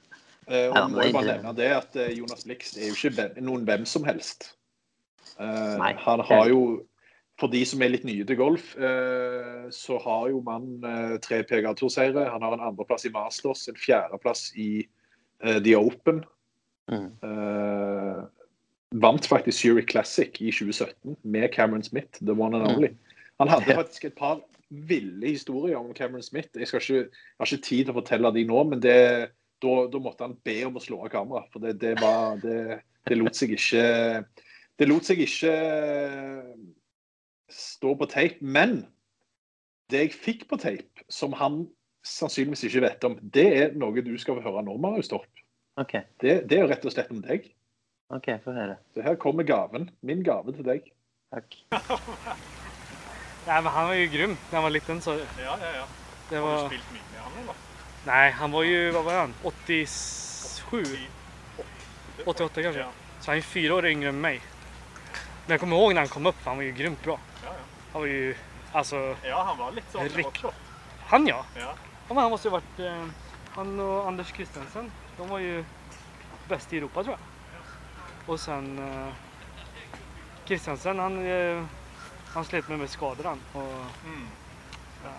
[0.45, 3.63] Og og må jeg bare nevne det at eh, Jonas Blix er jo ikke noen
[3.65, 4.51] hvem som helst.
[5.39, 6.59] Eh, Nei, han har jo
[7.35, 11.41] For de som er litt nye til golf, eh, så har jo mannen eh, tre
[11.43, 12.29] PGA-turseiere.
[12.31, 14.85] Han har en andreplass i Masters, en fjerdeplass i
[15.43, 16.21] eh, The Open.
[16.91, 17.09] Mm.
[19.01, 22.91] vant faktisk Zurich Classic i 2017 med Cameron Smith, the one and only.
[22.93, 22.97] Mm.
[23.39, 26.49] Han hadde faktisk et par ville historier om Cameron Smith.
[26.53, 27.05] Jeg, ikke, jeg,
[27.39, 28.97] har ikke tid til å fortelle de nå, men det,
[29.63, 31.51] da, da, måtte han be om å slå av kameraet.
[31.53, 33.85] For det, det, var, det, det, lot seg ikke
[34.79, 35.55] Det lot seg ikke
[37.51, 38.41] stå på tape.
[38.41, 38.83] Men
[39.91, 41.65] det jeg fikk på tape, som han
[42.05, 45.44] sannsynligvis ikke vet om, det er noe du skal få høre nå, Marius Torp.
[45.75, 46.05] Okay.
[46.21, 47.49] Det, det, er rett og slett om deg.
[48.15, 48.77] OK, få høre.
[48.95, 49.89] Så her kommer gaven.
[50.05, 50.87] Min gave til deg.
[51.33, 51.57] Takk.
[53.47, 55.01] Nei, men han var jo grum da han var liten.
[55.03, 55.85] Så ja, ja, ja.
[56.29, 56.55] Det var...
[56.55, 57.59] Har du spilt mye med han, eller?
[58.05, 59.35] Nei, han var jo Hva var han?
[59.43, 60.95] 87?
[62.25, 62.85] 88 kanskje.
[62.85, 62.89] Ja.
[63.19, 64.43] Så han er fire år yngre enn meg.
[65.45, 66.43] Men jeg kommer ihåg når han kom opp.
[66.45, 67.19] han var jo grymt bra.
[67.43, 67.65] Ja, ja.
[67.93, 68.33] Han var jo
[68.75, 70.41] altså Ja, han var litt sånn rik...
[71.11, 71.43] Han ja?
[71.59, 71.73] Ja.
[72.09, 73.03] men han måtte jo varit, eh,
[73.55, 75.65] han og Anders Christensen, de var ju
[76.49, 78.33] bäst i Europa tror jag.
[78.33, 79.13] Och sen eh,
[80.45, 81.63] Christensen, han eh,
[82.35, 83.39] han slet med, med skador han.
[83.53, 83.61] Och,
[84.05, 84.27] mm.
[85.05, 85.11] eh,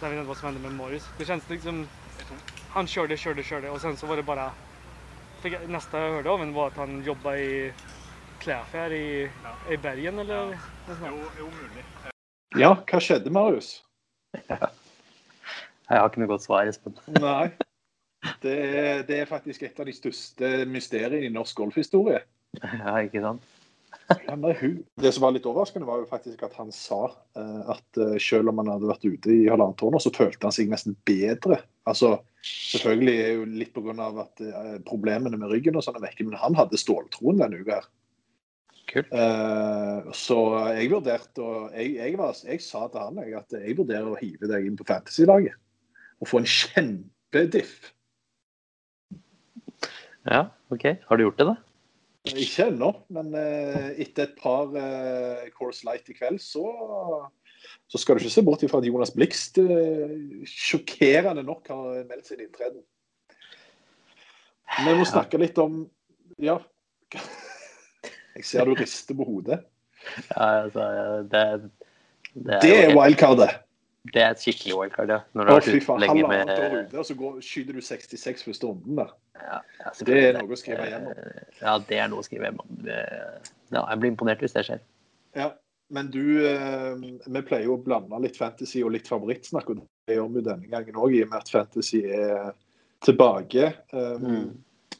[0.00, 1.08] jag vet inte vad som hände med Morris.
[1.18, 1.88] Det känns liksom...
[2.68, 4.50] Han körde, körde, körde och sen så var det bara...
[5.66, 7.72] Nästa jag hörde av honom var att han jobbade i
[8.38, 9.72] klädaffär i, ja.
[9.72, 10.94] i bergen eller ja.
[11.06, 11.84] Jo, jo, mulig.
[12.58, 13.82] Ja, hva skjedde, Marius?
[15.90, 16.94] Jeg har ikke noe godt svar, Espen.
[17.20, 17.52] Nei.
[18.42, 22.22] Det er, det er, faktisk et av de største mysteriene i norsk golfhistorie.
[22.62, 23.46] Ja, ikke sant?
[25.00, 28.52] Det som var litt overraskende, var jo faktisk at han sa uh, at uh, selv
[28.52, 31.62] om han hadde vært ute i halvannet år nå, så følte han seg nesten bedre.
[31.88, 33.94] Altså, Selvfølgelig er jo litt pga.
[34.24, 37.80] at uh, problemene med ryggen og sånn er vekke, men han hadde ståltroen denne uka.
[37.80, 37.90] her.
[38.92, 39.12] Kult.
[40.18, 40.36] så
[40.74, 44.18] jeg vurderte og jeg, jeg, var, jeg, sa til han jeg, at jeg vurderer å
[44.18, 45.54] hive deg inn på Fantasy-laget.
[46.20, 47.92] Og få en kjempediff.
[50.28, 50.84] Ja, OK.
[51.08, 51.54] Har du gjort det, da?
[52.30, 56.62] Ikke ennå, men uh, etter et par uh, Course Light i kveld, så,
[57.90, 60.12] så skal du ikke se bort ifra at Jonas Blikst uh,
[60.46, 62.84] sjokkerende nok har meldt sin inntreden.
[64.78, 65.82] Vi må snakke litt om
[66.40, 66.60] Ja.
[68.32, 69.58] Jeg ser du rister på hodet.
[70.30, 70.86] Ja, altså
[71.28, 71.42] Det,
[72.32, 73.58] det er, det er wildcardet.
[74.10, 75.18] Det er et skikkelig wildcard, ja.
[75.32, 78.42] Når du har vært ute lenge med år ute, og så går, skyter du 66
[78.48, 79.12] første runden der.
[79.38, 81.20] Ja, ja, det er noe å skrive hjem om.
[81.60, 82.80] Ja, det er noe å skrive hjem om.
[82.88, 84.82] Ja, jeg blir imponert hvis det skjer.
[85.38, 85.52] Ja,
[85.92, 90.18] men du eh, Vi pleier jo å blande litt fantasy og litt favorittsnakk, og det
[90.18, 92.52] gjør vi denne gangen òg, i og med at fantasy er
[93.06, 93.72] tilbake.
[93.94, 94.44] Um, mm.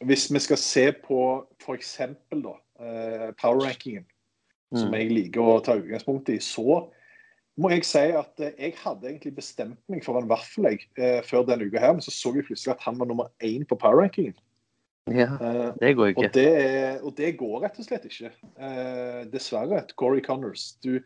[0.06, 1.20] Hvis vi skal se på
[1.62, 1.96] f.eks.
[2.02, 4.06] Uh, power-rankingen,
[4.72, 4.94] som Mm.
[4.98, 6.88] jeg liker å ta utgangspunkt i, så
[7.60, 11.44] må jeg si at eh, jeg hadde egentlig bestemt meg for en vaffel eh, før
[11.48, 14.34] denne uka her, men så så jeg plutselig at han var nummer én på power-rankingen.
[15.10, 16.34] Ja, Eh, det går jo og ikke.
[16.36, 18.30] det, er- og det går rett og slett ikke.
[18.56, 19.82] Eh, dessverre.
[19.98, 20.72] Corey Connors.
[20.84, 21.00] Du,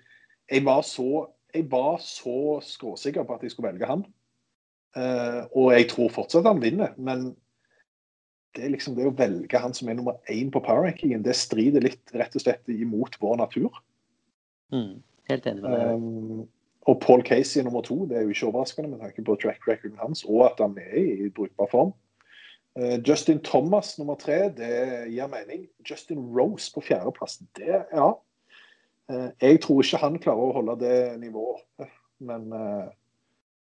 [0.50, 4.04] jeg var så, jeg var så skråsikker på at jeg skulle velge han.
[4.96, 7.30] Eh, og jeg tror fortsatt han vinner, men
[8.56, 11.80] det er liksom det å velge han som er nummer én på power-rankingen, det strider
[11.84, 13.72] litt rett og slett imot vår natur.
[14.72, 15.02] Mm.
[15.30, 15.94] Helt enig med deg.
[15.94, 16.42] Um,
[16.86, 19.98] og Paul Casey nummer to, det er jo ikke overraskende med tanke på track recorden
[19.98, 21.94] hans, og at han er i brukbar form.
[22.78, 24.76] Uh, Justin Thomas nummer tre, det
[25.10, 25.66] gir mening.
[25.90, 28.12] Justin Rose på fjerdeplass, det ja.
[29.10, 31.90] Uh, jeg tror ikke han klarer å holde det nivået oppe,
[32.26, 32.86] men uh,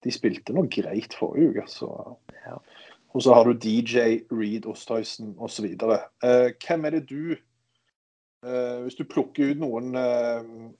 [0.02, 1.92] de spilte nå greit forrige uke, så
[2.46, 2.58] Ja.
[3.12, 5.66] Og så har du DJ, Reed, Osthausen osv.
[5.76, 7.36] Uh, hvem er det du
[8.42, 10.72] Hvis du plukker ut noen uh,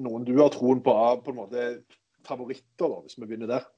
[0.00, 1.66] noen du har troen på av på en måte
[2.26, 3.68] favoritter, da, hvis vi begynner der?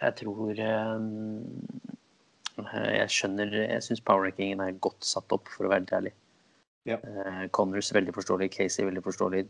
[0.00, 1.00] Jeg tror eh,
[2.96, 6.14] Jeg skjønner Jeg syns power-rankingen er godt satt opp, for å være helt ærlig.
[6.88, 6.96] Ja.
[6.98, 9.44] Eh, Connors veldig forståelig, Casey veldig forståelig.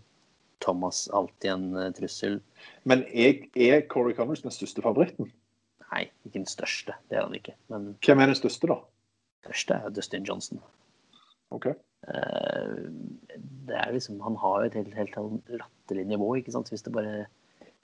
[0.61, 2.41] Thomas alltid en eh, trussel.
[2.85, 5.31] Men er, er Corey Connors den største favoritten?
[5.91, 6.99] Nei, ikke den største.
[7.11, 7.57] Det er han ikke.
[7.73, 8.81] Men Hvem er den største, da?
[9.47, 10.61] Den største er Dustin Johnson.
[11.55, 11.73] Ok.
[12.09, 12.89] Eh,
[13.69, 15.19] det er liksom, han har jo et helt, helt
[15.61, 16.71] latterlig nivå, ikke sant.
[16.73, 17.27] Hvis det bare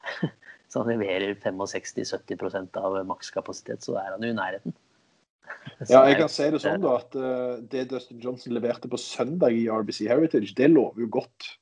[0.71, 4.75] Så han leverer 65-70% av makskapasitet, så er han jo i nærheten.
[5.87, 8.99] Så Ja, jeg kan si det sånn da, at uh, det Dustin Johnson leverte på
[8.99, 11.53] søndag i RBC Heritage, det lover jo godt.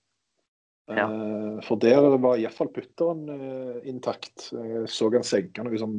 [0.89, 1.05] Ja.
[1.09, 4.49] Uh, for der var iallfall putteren uh, intakt.
[4.57, 5.99] Jeg så han senka noe sånn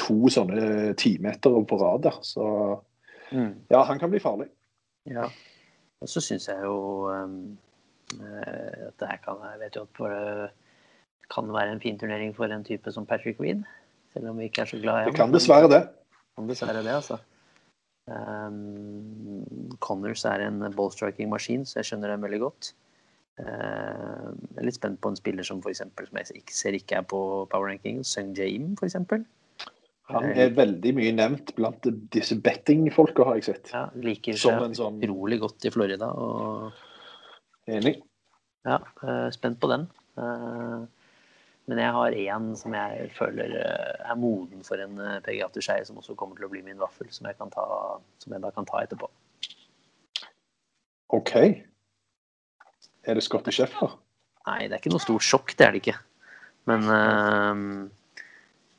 [0.00, 2.22] to sånne timeter på rad der.
[2.24, 2.46] Så
[3.30, 3.54] Mm.
[3.68, 4.48] ja, han kan bli farlig.
[5.06, 5.28] Ja.
[6.00, 6.76] Og så syns jeg jo
[7.12, 7.58] um,
[8.16, 12.32] eh, at det her kan Jeg vet jo at det kan være en fin turnering
[12.36, 13.62] for en type som Patrick Reed.
[14.12, 15.14] Selv om vi ikke er så glad i Det ham.
[15.14, 15.82] kan men- dessverre det.
[16.36, 17.18] Kan dessverre det, altså.
[18.10, 22.72] Um, Connors er en ballstriking-maskin, så jeg skjønner den veldig godt.
[23.38, 26.76] Uh, jeg er litt spent på en spiller som for eksempel, som jeg ikke ser
[26.76, 27.20] ikke er på
[27.52, 29.24] power ranking, Sung Jae-im, for eksempel.
[30.10, 33.72] Han er veldig mye nevnt blant disse bettingfolka, har jeg sett.
[33.74, 36.08] Ja, liker seg en sånn utrolig godt i Florida.
[36.10, 36.72] og
[37.70, 38.00] Enig.
[38.66, 39.86] Ja, eh, spent på den.
[40.18, 40.80] Eh,
[41.70, 46.00] Men jeg har én som jeg føler eh, er moden for en eh, PGA-skei, som
[46.00, 47.66] også kommer til å bli min vaffel, som jeg, kan ta,
[48.18, 49.06] som jeg da kan ta etterpå.
[51.14, 51.34] OK.
[53.06, 53.94] Er det Scotty Scheffler?
[54.48, 55.96] Nei, det er ikke noe stort sjokk, det er det ikke.
[56.66, 56.90] Men,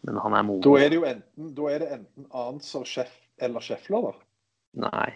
[0.08, 0.64] men han er moden.
[0.66, 4.28] Da er det jo enten, da er det enten Arnser sjef, eller Scheffler, da.
[4.88, 5.10] Nei.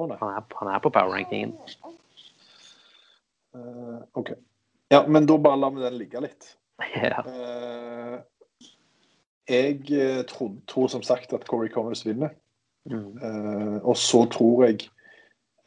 [0.00, 1.54] Han er, han er på power-rankingen.
[3.54, 4.32] Uh, OK.
[4.90, 6.54] Ja, men da bare lar vi den ligge litt.
[6.98, 7.20] Ja.
[7.22, 8.16] Uh,
[9.48, 12.32] jeg eh, tror, tror som sagt at Corey Connors vinner.
[12.90, 13.18] Mm.
[13.20, 14.88] Uh, og så tror jeg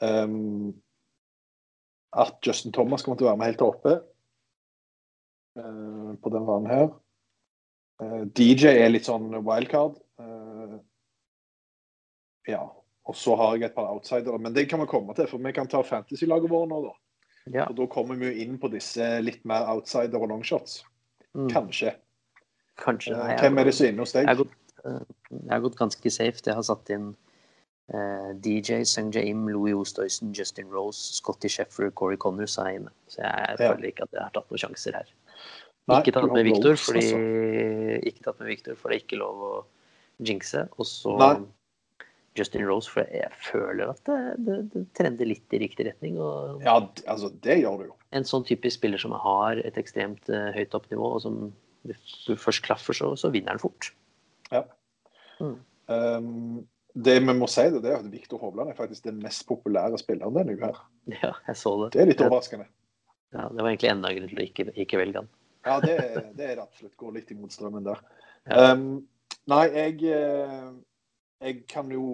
[0.01, 0.73] um,
[2.13, 3.93] at Justin Thomas kommer til å være med helt til oppe
[5.57, 6.87] eh, på den vanen her.
[8.01, 9.97] Eh, DJ er litt sånn wildcard.
[10.21, 10.77] Eh,
[12.53, 12.63] ja.
[13.07, 15.53] Og så har jeg et par outsidere, men det kan vi komme til, for vi
[15.55, 16.95] kan ta fantasy-laget vårt nå, da.
[17.53, 17.65] Ja.
[17.69, 20.81] Og da kommer vi jo inn på disse litt mer outsider og longshots.
[21.37, 21.47] Mm.
[21.53, 21.93] Kanskje.
[22.83, 23.13] Kanskje.
[23.15, 24.27] Eh, Nei, Hvem er det som er inne hos deg?
[24.27, 24.57] Jeg har gått,
[25.31, 26.43] jeg har gått ganske safe.
[26.45, 27.15] Jeg har satt inn
[27.87, 32.89] Uh, DJ, Sung Jaim, Louis Oosthuizen, Justin Rose, Scotty Sheffer, Corey Connors er inne.
[33.07, 33.71] Så jeg Ja.
[33.71, 35.05] føler ikke at jeg har tatt noen sjanser her.
[35.87, 37.19] Nei, ikke tatt med Viktor, fordi altså.
[38.43, 39.53] med for det er ikke lov å
[40.27, 40.65] jinxe.
[40.75, 41.13] Og så
[42.37, 46.19] Justin Rose, for jeg føler at det, det, det trender litt i riktig retning.
[46.21, 46.77] Og Ja,
[47.09, 47.95] altså, det gjør det jo.
[48.19, 51.39] en sånn typisk spiller som har et ekstremt uh, høyt toppnivå, og som
[51.87, 53.91] du først klaffer, så, så vinner han fort.
[54.51, 54.65] Ja.
[55.39, 55.55] Mm.
[55.87, 56.65] Um,
[56.97, 59.99] det vi må si, det, det er at Viktor Hovland er faktisk den mest populære
[60.01, 60.73] spilleren denne uka.
[60.73, 60.83] her.
[61.23, 61.91] Ja, jeg så det.
[61.95, 62.67] Det er litt overraskende.
[63.35, 65.29] Ja, det var egentlig enda grunn til å ikke, ikke velge han.
[65.67, 65.97] Ja, det,
[66.37, 66.95] det er absolutt.
[66.97, 68.01] Går litt imot strømmen der.
[68.47, 68.73] Ja.
[68.73, 69.07] Um,
[69.51, 70.67] nei, jeg, eh,
[71.43, 72.05] jeg kan jo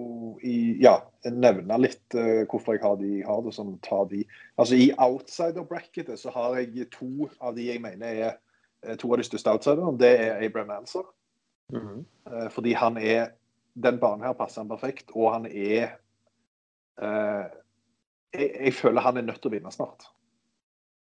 [0.42, 0.96] i, ja,
[1.30, 4.24] nevne litt uh, hvorfor jeg har de jeg har det, som tar de.
[4.60, 8.32] Altså I outsider-bracketet så har jeg to av de jeg mener er
[8.84, 9.94] eh, to av de største outsiderne.
[10.00, 11.06] Det er Abraham Anser.
[11.72, 12.04] -hmm.
[12.30, 13.32] uh, fordi han er
[13.74, 15.88] Den banen her passer han perfekt, og han er
[17.02, 17.44] uh,
[18.34, 20.06] jeg, jeg føler han er nødt til å vinne snart.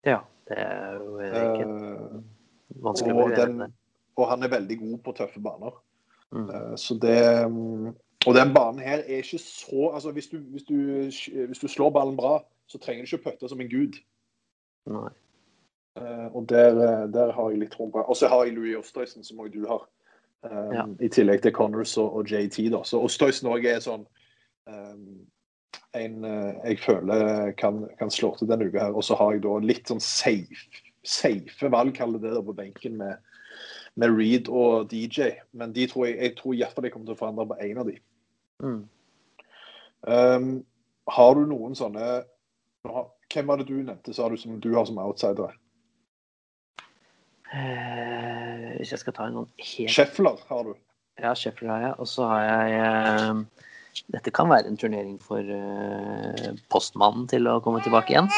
[0.06, 0.20] Ja,
[0.50, 2.22] det er jo ikke Eh,
[2.84, 3.62] vanskelig og, den,
[4.18, 5.76] og han er veldig god på tøffe baner.
[6.32, 6.50] Mm.
[6.50, 7.88] Eh, Så det mm,
[8.28, 10.76] Og den banen her er ikke så altså hvis du, hvis, du,
[11.48, 14.00] hvis du slår ballen bra, så trenger du ikke putte som en gud.
[14.90, 15.10] Nei.
[15.98, 18.02] Eh, og der, eh, der har jeg litt troen på.
[18.02, 19.86] Og så har jeg Louis Ostøysen, som òg du har.
[20.44, 20.84] Um, Ja.
[21.02, 22.70] I tillegg til Connors og, og JT.
[22.72, 22.84] da.
[22.84, 24.04] Så Ostøysen òg er sånn
[24.68, 25.26] um,
[25.96, 28.80] en jeg føler kan, kan slå til denne uka.
[28.80, 28.92] her.
[28.94, 30.68] Og så har jeg da litt sånn safe,
[31.08, 33.18] safe valg, kaller det der på benken med,
[33.96, 35.32] med Reed og DJ.
[35.54, 37.90] Men de tror jeg, jeg tror iallfall jeg kommer til å forandre på én av
[37.90, 38.00] de.
[38.64, 38.82] Mm.
[40.06, 40.50] Um,
[41.12, 42.24] har du noen sånne
[43.34, 45.56] Hvem var det du nevnte, sa du, som du har som outsider?
[47.56, 50.76] Eh, hvis jeg skal ta en sånn helt Scheffler har du.
[51.22, 51.96] Ja, Scheffler har jeg.
[52.02, 53.66] Og så har jeg eh,
[54.14, 58.32] Dette kan være en turnering for eh, postmannen til å komme tilbake igjen.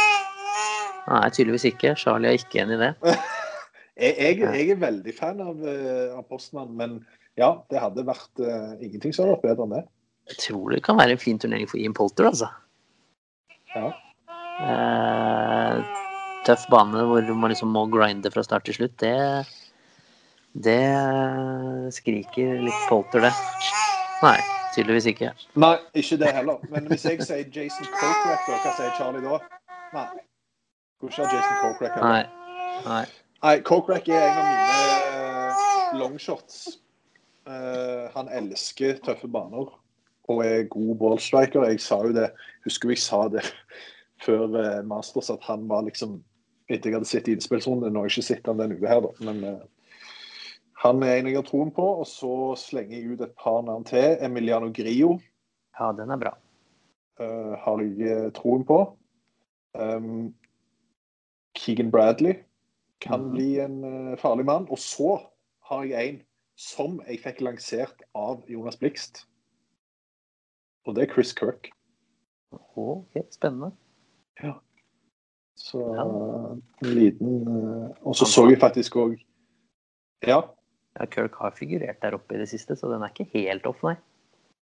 [1.07, 1.95] Nei, tydeligvis ikke.
[1.99, 2.93] Charlie er ikke enig i det.
[3.97, 6.99] Jeg, jeg, jeg er veldig fan av, eh, av Postmann, men
[7.33, 9.79] ja, det hadde vært uh, ingenting som hadde vært bedre enn det.
[10.29, 12.51] Jeg tror det kan være en fin turnering for Ian Polter, altså.
[13.73, 13.89] Ja.
[14.61, 15.81] Uh,
[16.45, 19.17] tøff bane hvor man liksom må grinde fra start til slutt, det
[20.67, 20.77] Det
[21.97, 23.33] skriker litt Polter, det.
[24.21, 24.37] Nei,
[24.77, 25.33] tydeligvis ikke.
[25.57, 26.61] Nei, ikke det heller.
[26.69, 29.41] Men hvis jeg sier Jason Polter, hva sier Charlie da?
[29.97, 30.09] Nei.
[30.97, 32.09] Skulle ikke ha Jason heller.
[32.09, 32.25] Nei.
[32.85, 33.05] Nei.
[33.43, 34.77] Nei, Kokrak er en av mine
[35.13, 36.79] eh, longshots.
[37.47, 39.69] Uh, han elsker tøffe baner
[40.27, 41.63] og er god ballstriker.
[41.69, 42.31] Jeg sa jo det,
[42.65, 43.45] husker jeg sa det
[44.25, 46.19] før uh, Masters, at han var liksom
[46.67, 49.11] Etter jeg hadde sett innspillsrunden, nå har jeg ikke sett han denne uka her, da.
[49.23, 49.61] Men uh,
[50.83, 51.85] han er en jeg har troen på.
[52.01, 54.17] Og så slenger jeg ut et par navn til.
[54.23, 55.17] Emiliano Grio
[55.77, 56.33] Ja, den er bra.
[57.19, 58.77] eh, har jeg eh, troen på.
[59.73, 60.33] Um,
[61.57, 62.37] Keegan Bradley
[63.01, 63.31] kan Mhm.
[63.33, 64.67] bli en eh, farlig mann.
[64.69, 65.17] Og så
[65.69, 66.21] har jeg en
[66.57, 69.25] som jeg fikk lansert av Jonas Blikst.
[70.87, 71.69] Og det er Chris Kirk.
[72.77, 73.71] Ok, spennende.
[74.41, 74.53] Ja.
[75.57, 76.05] Så Ja.
[76.87, 79.17] en liten eh, Og så så jeg faktisk òg
[80.25, 80.41] Ja.
[80.99, 83.83] Ja, Kirk har figurert der oppe i det siste, så den er ikke helt off,
[83.83, 83.95] nei.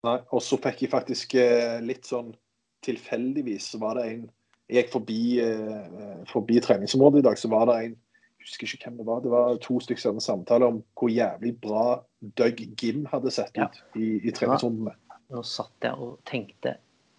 [0.05, 2.35] Nei, og så fikk jeg faktisk eh, litt sånn
[2.83, 4.31] tilfeldigvis var det en
[4.69, 8.85] Jeg gikk forbi, eh, forbi treningsområdet i dag, så var det en Jeg husker ikke
[8.91, 9.21] hvem det var.
[9.25, 12.03] Det var to stykker som hadde samtale om hvor jævlig bra
[12.39, 13.65] Doug Gim hadde sett Ja.
[13.67, 14.93] ut i, i treningsrundene.
[15.31, 16.77] Nå satt jeg og tenkte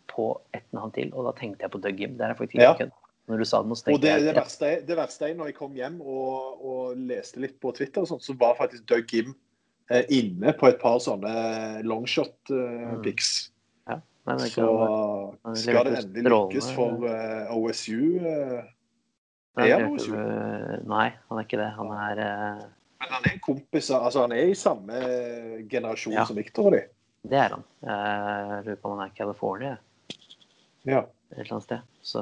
[0.07, 2.15] på et navn til, og da tenkte jeg på Doug Gim.
[2.17, 2.71] Det er faktisk Ja.
[2.73, 2.91] ikke kødd.
[3.27, 5.73] Når du sa det Og det, det, verste, er- det verste er når jeg kom
[5.75, 9.35] hjem og, og leste litt på Twitter, og sånt, så var faktisk Doug Gim
[9.91, 11.83] eh, inne på et par sånne
[12.49, 13.03] Mm.
[14.27, 14.67] Det Så
[15.45, 18.01] han skal det endelig strålende- lykkes for uh, OSU
[19.57, 20.11] Uh, Er han OSU?
[20.85, 21.71] Nei, han er ikke det.
[21.79, 22.65] Han er uh,
[23.01, 24.93] Men han er kompis, altså han er i samme
[25.69, 26.25] generasjon Ja.
[26.25, 26.83] som Victor og de.
[27.27, 27.63] Det er han.
[27.81, 29.77] Jeg lurer på om han er California
[30.85, 30.99] Ja.
[31.31, 31.79] et eller annet sted.
[32.07, 32.21] Så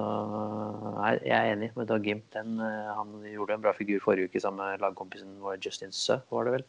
[0.95, 2.23] nei, jeg er enig med Doug Gimp.
[2.33, 6.17] Den, eh, han gjorde en bra figur forrige uke sammen med lagkompisen vår Justin Sø,
[6.31, 6.63] var det vel.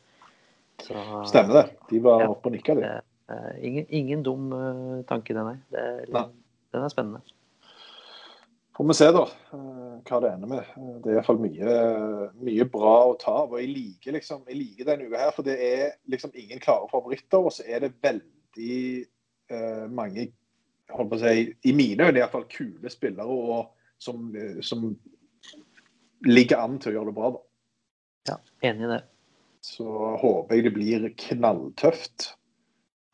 [0.82, 0.95] Så,
[1.30, 1.70] Stemmer det.
[1.91, 2.28] De var Ja.
[2.28, 2.80] oppe og nikka, de.
[2.82, 3.01] Det, eh,
[3.62, 5.57] ingen, ingen dum eh, tanke, det, nei.
[5.72, 6.31] Det, er-.
[6.74, 7.22] Den er spennende.
[8.77, 9.22] Får vi se, da,
[9.57, 10.72] eh, hva det ender med.
[10.77, 11.77] Eh, Det er iallfall mye,
[12.45, 13.55] mye bra å ta av.
[13.55, 16.91] Og jeg liker liksom, jeg liker denne uka her, for det er liksom ingen klare
[16.93, 17.41] favoritter.
[17.41, 18.77] Og så er det veldig
[19.49, 20.29] eh, mange
[20.93, 24.91] holdt på å si, I mine øyne iallfall kule spillere og, som, eh, som
[26.27, 27.31] ligger an til å gjøre det bra.
[27.35, 27.43] da.
[28.27, 28.37] Ja,
[28.68, 29.03] enig i det.
[29.66, 29.87] Så
[30.20, 32.35] håper jeg det blir knalltøft.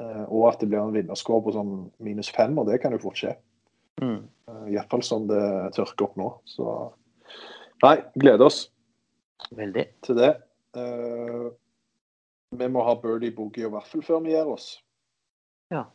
[0.03, 1.73] Eh, Og at det blir en vinnerscore på sånn
[2.03, 3.37] minus fem, og det kan jo fort skje.
[4.03, 4.23] Mm.
[4.49, 5.43] Uh, Iallfall som det
[5.77, 6.29] tørker opp nå.
[6.49, 6.67] Så
[7.85, 8.65] nei, gleder oss
[9.55, 9.85] Veldig.
[10.07, 10.33] til det.
[10.77, 11.53] Uh,
[12.57, 14.75] vi må ha birdie, boogie og vaffel før vi gir oss.
[15.73, 15.87] Ja.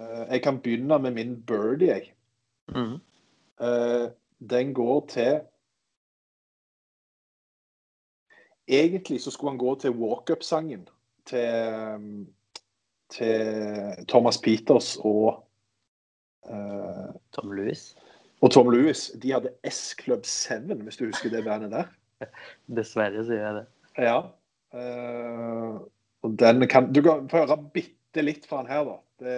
[0.00, 2.12] Uh, jeg kan begynne med min birdie, jeg.
[2.74, 2.98] Mm.
[3.60, 4.10] Uh,
[4.50, 5.40] den går til
[8.70, 10.84] Egentlig så skulle han gå til walk-up-sangen
[11.26, 12.26] til,
[13.10, 15.42] til Thomas Peters og
[16.48, 17.90] uh, Tom Lewis.
[18.40, 19.10] Og Tom Lewis.
[19.22, 21.90] De hadde S-Club 7, hvis du husker det bandet der.
[22.76, 23.66] Dessverre så gjør jeg det.
[23.98, 24.18] Ja.
[24.70, 25.80] Uh,
[26.22, 28.96] og den kan Du kan få høre bitte litt fra den her, da.
[29.20, 29.36] Det,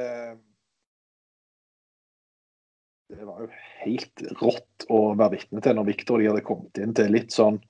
[3.16, 3.50] det var jo
[3.82, 7.34] helt rått å være vitne til når Victor og de hadde kommet inn til litt
[7.34, 7.60] sånn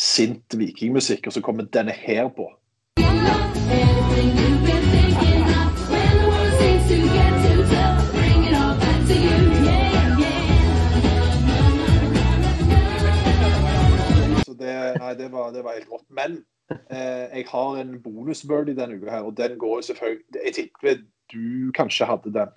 [0.00, 2.48] sint vikingmusikk, og så kommer denne her på.
[3.00, 4.49] Så
[15.20, 16.06] det, var, det var helt rått.
[16.16, 16.40] Men
[16.72, 21.00] eh, jeg har en bonusbirdie denne uka her, og den går jo selvfølgelig Jeg tipper
[21.30, 22.50] du kanskje hadde den.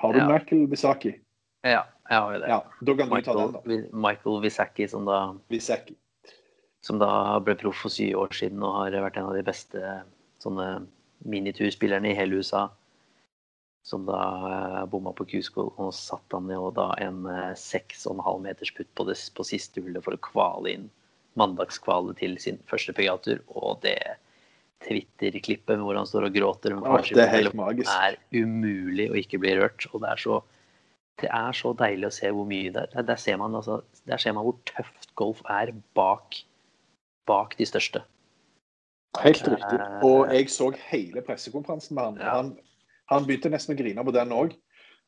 [0.00, 0.26] Har du Ja.
[0.32, 1.14] Michael Bisaki?
[1.66, 2.48] Ja, Jeg har jo det.
[2.50, 3.60] Ja, da kan du ta den, da.
[3.66, 5.94] Michael, Michael Wisacki, som da Visaki.
[6.86, 9.80] som da ble proff for syv år siden og har vært en av de beste
[10.42, 10.66] sånne
[11.26, 12.68] miniturspillerne i hele USA.
[13.86, 18.16] Som da eh, bomma på Q-school, og satt han jo da en eh, seks og
[18.18, 20.86] en halv meters putt på, det, på siste hullet for å kvale inn
[21.36, 23.40] mandagskvalet til sin første PGA-tur.
[23.48, 23.98] Og det
[24.86, 27.90] Twitter-klippet hvor han står og gråter med Å, det er helt magisk.
[27.90, 29.86] er umulig å ikke bli rørt.
[29.92, 30.42] Og det er så
[31.16, 33.02] det er så deilig å se hvor mye det er.
[33.08, 36.36] Der ser man, altså, der ser man hvor tøft golf er bak,
[37.26, 38.02] bak de største.
[39.22, 39.78] Helt riktig.
[39.80, 42.18] Eh, Og jeg så hele pressekonferansen med han.
[42.20, 42.34] Ja.
[42.36, 42.50] Han,
[43.08, 44.52] han begynte nesten å grine på den òg.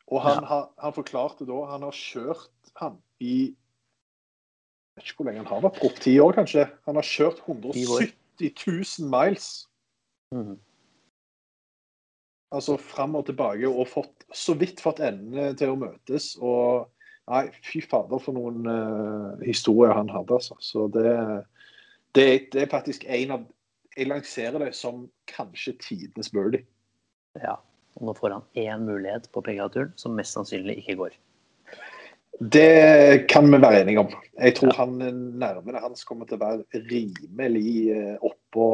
[0.09, 0.49] Og han, Ja.
[0.49, 2.49] har- han forklarte da Han har kjørt
[2.81, 3.53] han i
[4.99, 5.99] vet ikke hvor lenge han har vært proff.
[6.03, 6.65] Ti år, kanskje?
[6.89, 9.49] Han har kjørt 170 000 miles.
[10.35, 10.57] Mm.
[12.55, 16.33] Altså fram og tilbake, og fått, så vidt fått endene til å møtes.
[16.41, 16.89] Og
[17.29, 20.57] nei, fy fader for noen uh, historier han hadde, altså.
[20.65, 21.13] Så det,
[22.17, 23.47] det, det er faktisk en av
[23.99, 26.63] Jeg lanserer det som kanskje tidenes birdie.
[27.43, 27.57] Ja.
[27.99, 31.17] Og nå får han én mulighet på PGA-turen som mest sannsynlig ikke går.
[32.39, 34.13] Det kan vi være enige om.
[34.39, 34.99] Jeg tror han,
[35.41, 38.67] nervene hans kommer til å være rimelig eh, oppå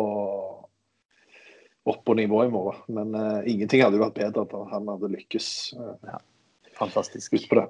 [1.85, 2.81] opp nivå i morgen.
[2.97, 6.21] Men uh, ingenting hadde jo vært bedre da han hadde lykkes eh,
[6.79, 7.37] Fantastisk.
[7.49, 7.67] på det.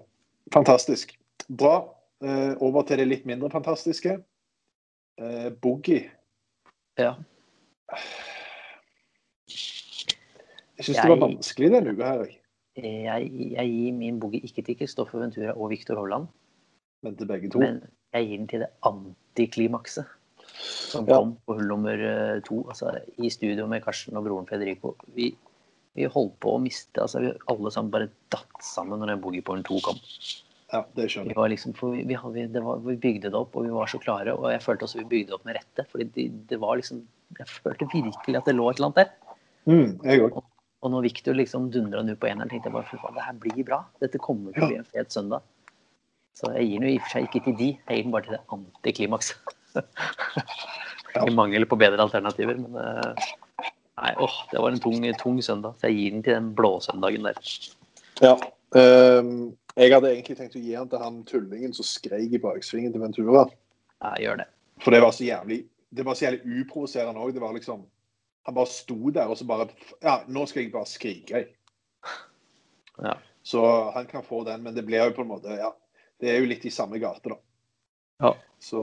[0.55, 1.17] Fantastisk.
[1.49, 1.77] Bra.
[2.25, 4.19] Uh, over til det litt mindre fantastiske.
[5.21, 6.07] Uh, Boogie.
[6.99, 7.17] Ja.
[10.75, 12.41] Jeg syns det var vanskelig denne uka her, jeg.
[12.77, 16.27] Jeg, jeg gir min boogie ikke til Kristoffer Ventura og Victor Hovland,
[17.05, 17.59] Men til begge to.
[17.62, 17.83] men
[18.14, 20.07] jeg gir den til det antiklimakset
[20.59, 21.18] som Ja.
[21.18, 22.62] kom på hull nummer eh, to.
[22.68, 24.97] Altså, I studio med Karsten og broren Federico.
[25.14, 25.35] Vi,
[25.95, 29.43] vi holdt på å miste altså, vi, Alle sammen bare datt sammen når den boogie
[29.43, 29.99] porn to kom.
[30.72, 31.37] Ja, det skjønner jeg.
[31.39, 34.35] var liksom, vi, vi, det var, vi bygde det opp, og vi var så klare.
[34.35, 35.87] Og jeg følte også vi bygde det opp med rette.
[35.91, 37.05] fordi det, det var liksom,
[37.39, 39.37] Jeg følte virkelig at det lå et eller annet der.
[39.66, 40.43] Mm, jeg òg.
[40.85, 43.37] Og når Victor liksom dundra ut på eneren, tenkte jeg bare fy faen, det her
[43.41, 43.80] blir bra.
[44.05, 45.47] Dette kommer til å bli en fet søndag.
[46.37, 48.12] Så jeg gir den jo i og for seg ikke til de, jeg gir den
[48.12, 49.55] bare til det antiklimakset.
[51.24, 53.32] I mangel på bedre alternativer, men eh,
[53.95, 55.76] Nei, åh, det var en tung, tung søndag.
[55.78, 57.37] Så jeg gir den til den blåsøndagen der.
[58.24, 58.35] Ja.
[58.74, 62.93] Um, jeg hadde egentlig tenkt å gi den til han tullingen som skreik i baksvingen
[62.95, 63.45] til Ventura.
[64.03, 64.49] Ja, gjør det.
[64.82, 65.61] For det var så jævlig
[65.95, 67.30] Det var så jævlig uprovoserende òg.
[67.37, 67.85] Det var liksom
[68.45, 69.69] Han bare sto der og så bare
[70.03, 71.49] Ja, nå skal jeg bare skrike, jeg.
[73.03, 73.17] Ja.
[73.45, 73.61] Så
[73.95, 75.73] han kan få den, men det blir jo på en måte Ja.
[76.21, 77.39] Det er jo litt i samme gate, da.
[78.23, 78.35] Ja.
[78.63, 78.81] Så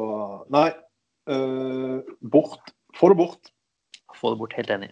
[0.51, 0.69] Nei.
[1.29, 2.73] Uh, bort.
[2.97, 3.51] Få det bort.
[4.17, 4.53] Få det bort.
[4.57, 4.91] Helt enig.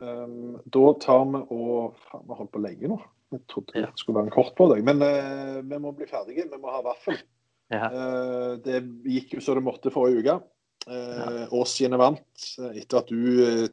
[0.00, 2.98] Um, da tar vi og Faen, vi har holdt på lenge nå.
[3.34, 3.90] Jeg trodde Ja.
[3.90, 4.84] det skulle være en kort på deg.
[4.86, 6.46] Men uh, vi må bli ferdige.
[6.50, 7.18] Vi må ha vaffel.
[7.74, 7.90] Ja.
[7.90, 10.38] Uh, det gikk jo så det måtte forrige uke.
[10.86, 13.66] Uh, Åsjene vant etter at du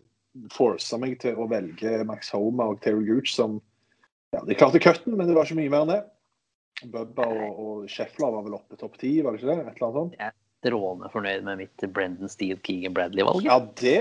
[0.53, 3.59] forsa meg til å velge Max Homa og Terry Gooch som
[4.33, 6.01] ja, De klarte cutten, men det var ikke mye mer enn det.
[6.89, 9.57] Bubba og, og Sheffler var vel oppe topp ti, var det ikke det?
[9.61, 10.15] Et eller annet sånt?
[10.17, 13.45] Jeg er strålende fornøyd med mitt Brendan Steele Keegan Bradley-valg.
[13.45, 13.99] Ja, det,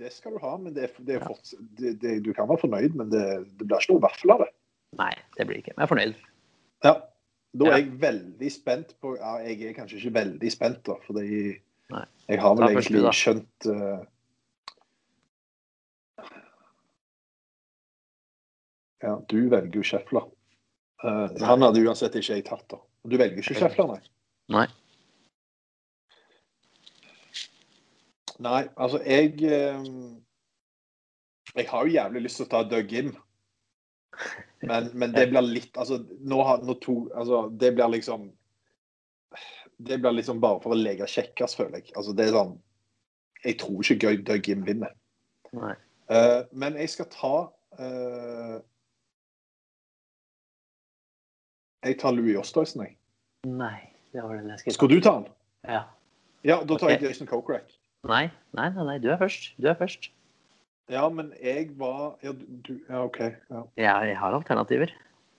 [0.00, 1.20] det skal du ha, men det, det
[1.78, 3.22] det, du kan være fornøyd, men det,
[3.54, 4.50] det blir ikke noe vaffel av det.
[4.98, 5.76] Nei, det blir ikke.
[5.76, 6.26] Men jeg er fornøyd.
[6.86, 6.96] Ja.
[7.56, 11.54] Da er jeg veldig spent på Ja, jeg er kanskje ikke veldig spent, da, fordi
[11.94, 12.02] Nei.
[12.28, 14.02] jeg har vel egentlig skjønt eh,
[19.06, 20.26] Ja, du velger jo Schäffler.
[21.04, 22.80] Uh, han hadde uansett ikke jeg tatt, da.
[23.06, 24.02] Du velger ikke Schäffler, nei?
[24.56, 24.66] Nei.
[28.42, 29.84] Nei, altså, jeg eh,
[31.56, 33.14] Jeg har jo jævlig lyst til å ta Doug Im.
[34.64, 38.28] Men, men det blir litt Altså, nå har nå to Altså, det blir liksom
[39.88, 41.94] Det blir liksom bare for å leke kjekkas, føler jeg.
[41.96, 42.54] Altså, det er sånn
[43.44, 44.94] Jeg tror ikke Doug Im vinner.
[45.56, 45.74] Nei.
[46.10, 47.34] Eh, men jeg skal ta
[47.78, 48.56] eh,
[51.86, 52.96] Jeg tar Louis Ostoysen, jeg.
[53.46, 53.76] Nei,
[54.12, 55.26] det var den jeg skulle Skal du ta han?
[55.66, 55.82] Ja.
[56.46, 57.70] Ja, da tar jeg Jason Kokrak.
[58.06, 59.52] Nei, nei, nei, nei, du er først.
[59.60, 60.10] Du er først.
[60.90, 63.18] Ja, men jeg var Ja, du, ja OK.
[63.50, 63.62] Ja.
[63.76, 64.92] Ja, jeg har alternativer.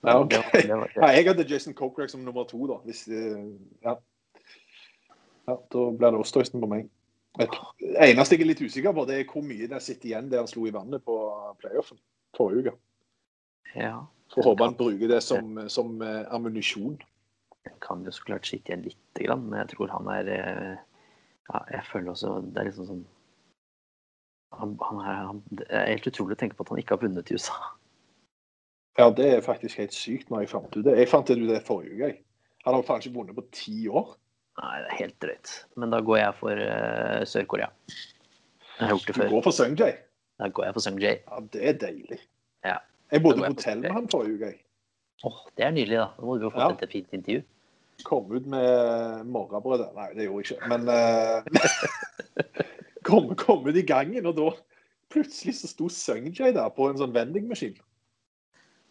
[0.04, 0.30] Ja, ok.
[0.30, 2.76] Det var- det var- Ja, jeg hadde Jason Kokrak som nummer to, da.
[2.84, 3.44] Hvis, eh,
[3.84, 3.94] ja.
[5.48, 5.56] ja.
[5.72, 6.88] Da blir det Ostoysen på meg.
[7.38, 7.48] Det
[8.02, 10.48] eneste jeg er litt usikker på, det er hvor mye det sitter igjen der han
[10.50, 11.14] slo i vannet på
[11.62, 11.98] playoffen
[12.36, 12.76] forrige uke.
[13.74, 14.06] Ja.
[14.34, 16.98] Får håpe han bruker det som, som uh, ammunisjon.
[17.64, 20.76] Jeg kan jo så klart sitte igjen lite grann, men jeg tror han er eh,
[21.48, 23.02] Ja, jeg føler også Det er liksom sånn
[24.56, 27.02] han, han er, han, Det er helt utrolig å tenke på at han ikke har
[27.02, 27.56] vunnet i USA.
[28.98, 30.96] Ja, det er faktisk helt sykt når jeg fant ut det.
[30.98, 32.08] Jeg fant ut det forrige uke.
[32.08, 32.16] jeg.
[32.64, 34.16] Han har faen ikke vunnet på ti år.
[34.58, 35.52] Nei, det er helt drøyt.
[35.78, 37.68] Men da går jeg for uh, Sør-Korea.
[38.78, 39.94] Jeg har gjort det Du går for Sung-Jae.
[40.38, 41.20] Da går jeg for Sung Jae.
[41.22, 42.18] Ja, det er deilig.
[42.66, 42.78] Ja.
[43.12, 44.50] Jeg bodde i hotell med han forrige uke.
[45.26, 46.08] Oh, det er nydelig, da.
[46.18, 46.68] Da må du jo få Ja.
[46.82, 47.42] et fint intervju.
[48.04, 49.88] Kom ut med morgenbrødet.
[49.96, 50.68] Nei, det gjorde jeg ikke.
[50.70, 51.42] Men uh,
[53.08, 54.50] kom, kom ut i gangen, og da
[55.10, 57.78] plutselig så sto Sung-Jae der på en sånn vendingmaskin.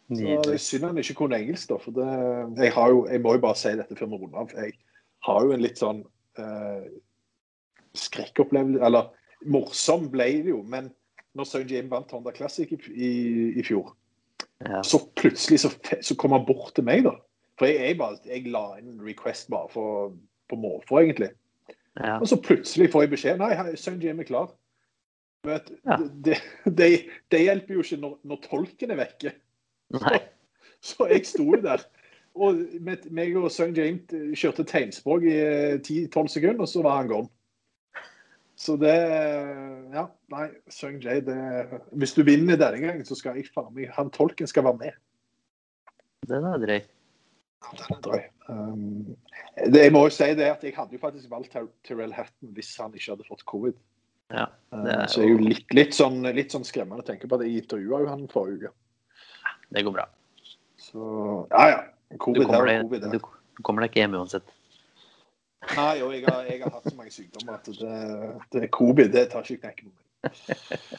[0.07, 1.77] Så det er synd han ikke kunne engelsk, da.
[1.83, 2.07] For det,
[2.63, 4.53] jeg, har jo, jeg må jo bare si dette før vi runder av.
[4.55, 4.73] Jeg
[5.27, 6.01] har jo en litt sånn
[6.39, 6.85] uh,
[7.97, 9.09] skrekkopplevelse Eller
[9.45, 10.89] morsom ble det jo, men
[11.37, 13.09] når Sung Jae vant Honda Classic i, i,
[13.59, 13.93] i fjor,
[14.65, 14.81] Ja.
[14.81, 15.69] så plutselig så,
[16.01, 17.13] så kom han bort til meg, da.
[17.59, 20.15] For jeg, jeg, bare, jeg la inn en request bare for,
[20.49, 21.31] på måfå, egentlig.
[21.97, 22.19] Ja.
[22.19, 24.51] Og så plutselig får jeg beskjed Nei, hei, Sung Jae er klar.
[25.47, 25.97] Vet, Ja.
[26.25, 26.89] det, det,
[27.31, 29.33] det hjelper jo ikke når, når tolken er vekke.
[29.93, 30.19] Så,
[30.83, 31.85] Så jeg sto jo der.
[32.37, 36.99] Og med, meg og Sun James kjørte tegnspråk i eh, 10-12 sekunder, og så var
[36.99, 37.29] han gone.
[38.57, 38.93] Så det
[39.93, 43.91] Ja, nei, Sung Jae, det Hvis du vinner denne gangen, så skal jeg faen meg
[43.97, 44.97] Han tolken skal være med.
[46.27, 46.79] Den er drøy.
[47.67, 48.23] Den er drøy.
[48.47, 49.15] Um,
[49.59, 51.55] det, jeg må jo si det at jeg hadde jo faktisk valgt
[51.85, 53.77] Tyrell Hatton hvis han ikke hadde fått covid.
[54.33, 54.47] Ja.
[54.73, 57.29] Uh, Det er så det er jo litt, litt, sånn, litt sånn skremmende å tenke
[57.29, 58.73] på at jeg intervjua jo han forrige uke.
[59.75, 60.07] Det går bra.
[60.79, 61.03] Så
[61.51, 61.79] ja, ja.
[62.23, 63.17] Covid her kommer, og deg, covid der.
[63.19, 64.56] du, du kommer deg ikke hjem uansett.
[65.65, 67.95] Nei, og jeg har, jeg har hatt så mange sykdommer at det,
[68.53, 69.09] det covid.
[69.13, 70.91] Det tar ikke knekken på meg.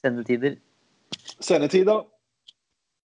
[0.00, 0.58] Sendetider.
[1.40, 2.02] Sendetider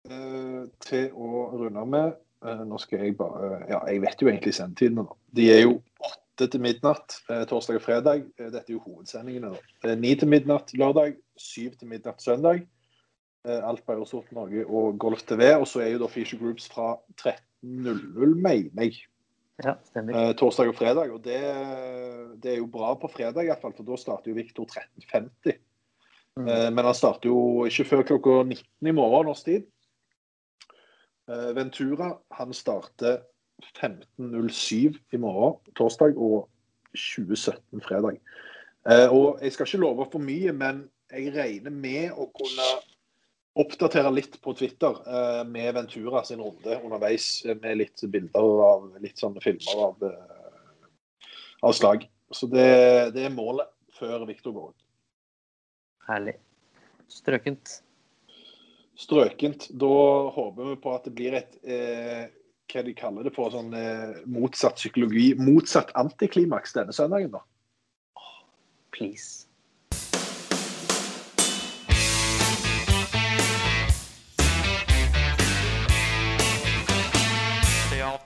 [0.09, 2.19] eh, til å runde med.
[2.41, 5.17] Eh, nå skal jeg bare Ja, jeg vet jo egentlig sendetidene da.
[5.37, 8.25] De er jo åtte til midnatt eh, torsdag og fredag.
[8.39, 9.53] Eh, dette er jo hovedsendingene.
[9.53, 9.95] da.
[9.95, 12.65] Ni til midnatt lørdag, syv til midnatt søndag.
[13.41, 15.47] Alt på Eurosport Norge og Golf TV.
[15.57, 18.99] Og så er jo da Fisher Groups fra 13.00, mener jeg.
[19.61, 20.17] Ja, stemmer.
[20.17, 21.11] Eh, torsdag og fredag.
[21.13, 21.41] Og det,
[22.43, 25.59] det er jo bra på fredag, i hvert fall, for da starter jo Viktor 13.50.
[26.39, 26.47] Mm.
[26.47, 29.67] Eh, men han starter jo ikke før klokka 19 i morgen norsk tid.
[31.29, 33.21] Eh, Ventura han starter
[33.77, 36.47] 15.07 i morgen torsdag og
[36.95, 38.17] 2017 fredag.
[38.89, 42.67] Eh, og jeg skal ikke love for mye, men jeg regner med å kunne
[43.59, 48.87] oppdatere litt på Twitter eh, med Ventura sin runde underveis, eh, med litt bilder av
[49.03, 51.25] litt sånne filmer av, eh,
[51.61, 52.07] av slag.
[52.31, 54.85] Så det, det er målet før Viktor går ut.
[56.07, 56.37] Herlig.
[57.11, 57.81] Strøkent.
[58.95, 59.67] Strøkent.
[59.79, 59.95] Da
[60.31, 62.29] håper vi på at det blir et eh,
[62.71, 67.33] hva de kaller det for, sånn eh, motsatt psykologi, motsatt antiklimaks denne søndagen.
[67.35, 67.43] da.
[68.95, 69.50] Please.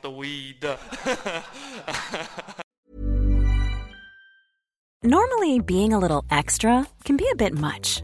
[0.05, 0.63] The weed.
[5.01, 8.03] Normally, being a little extra can be a bit much,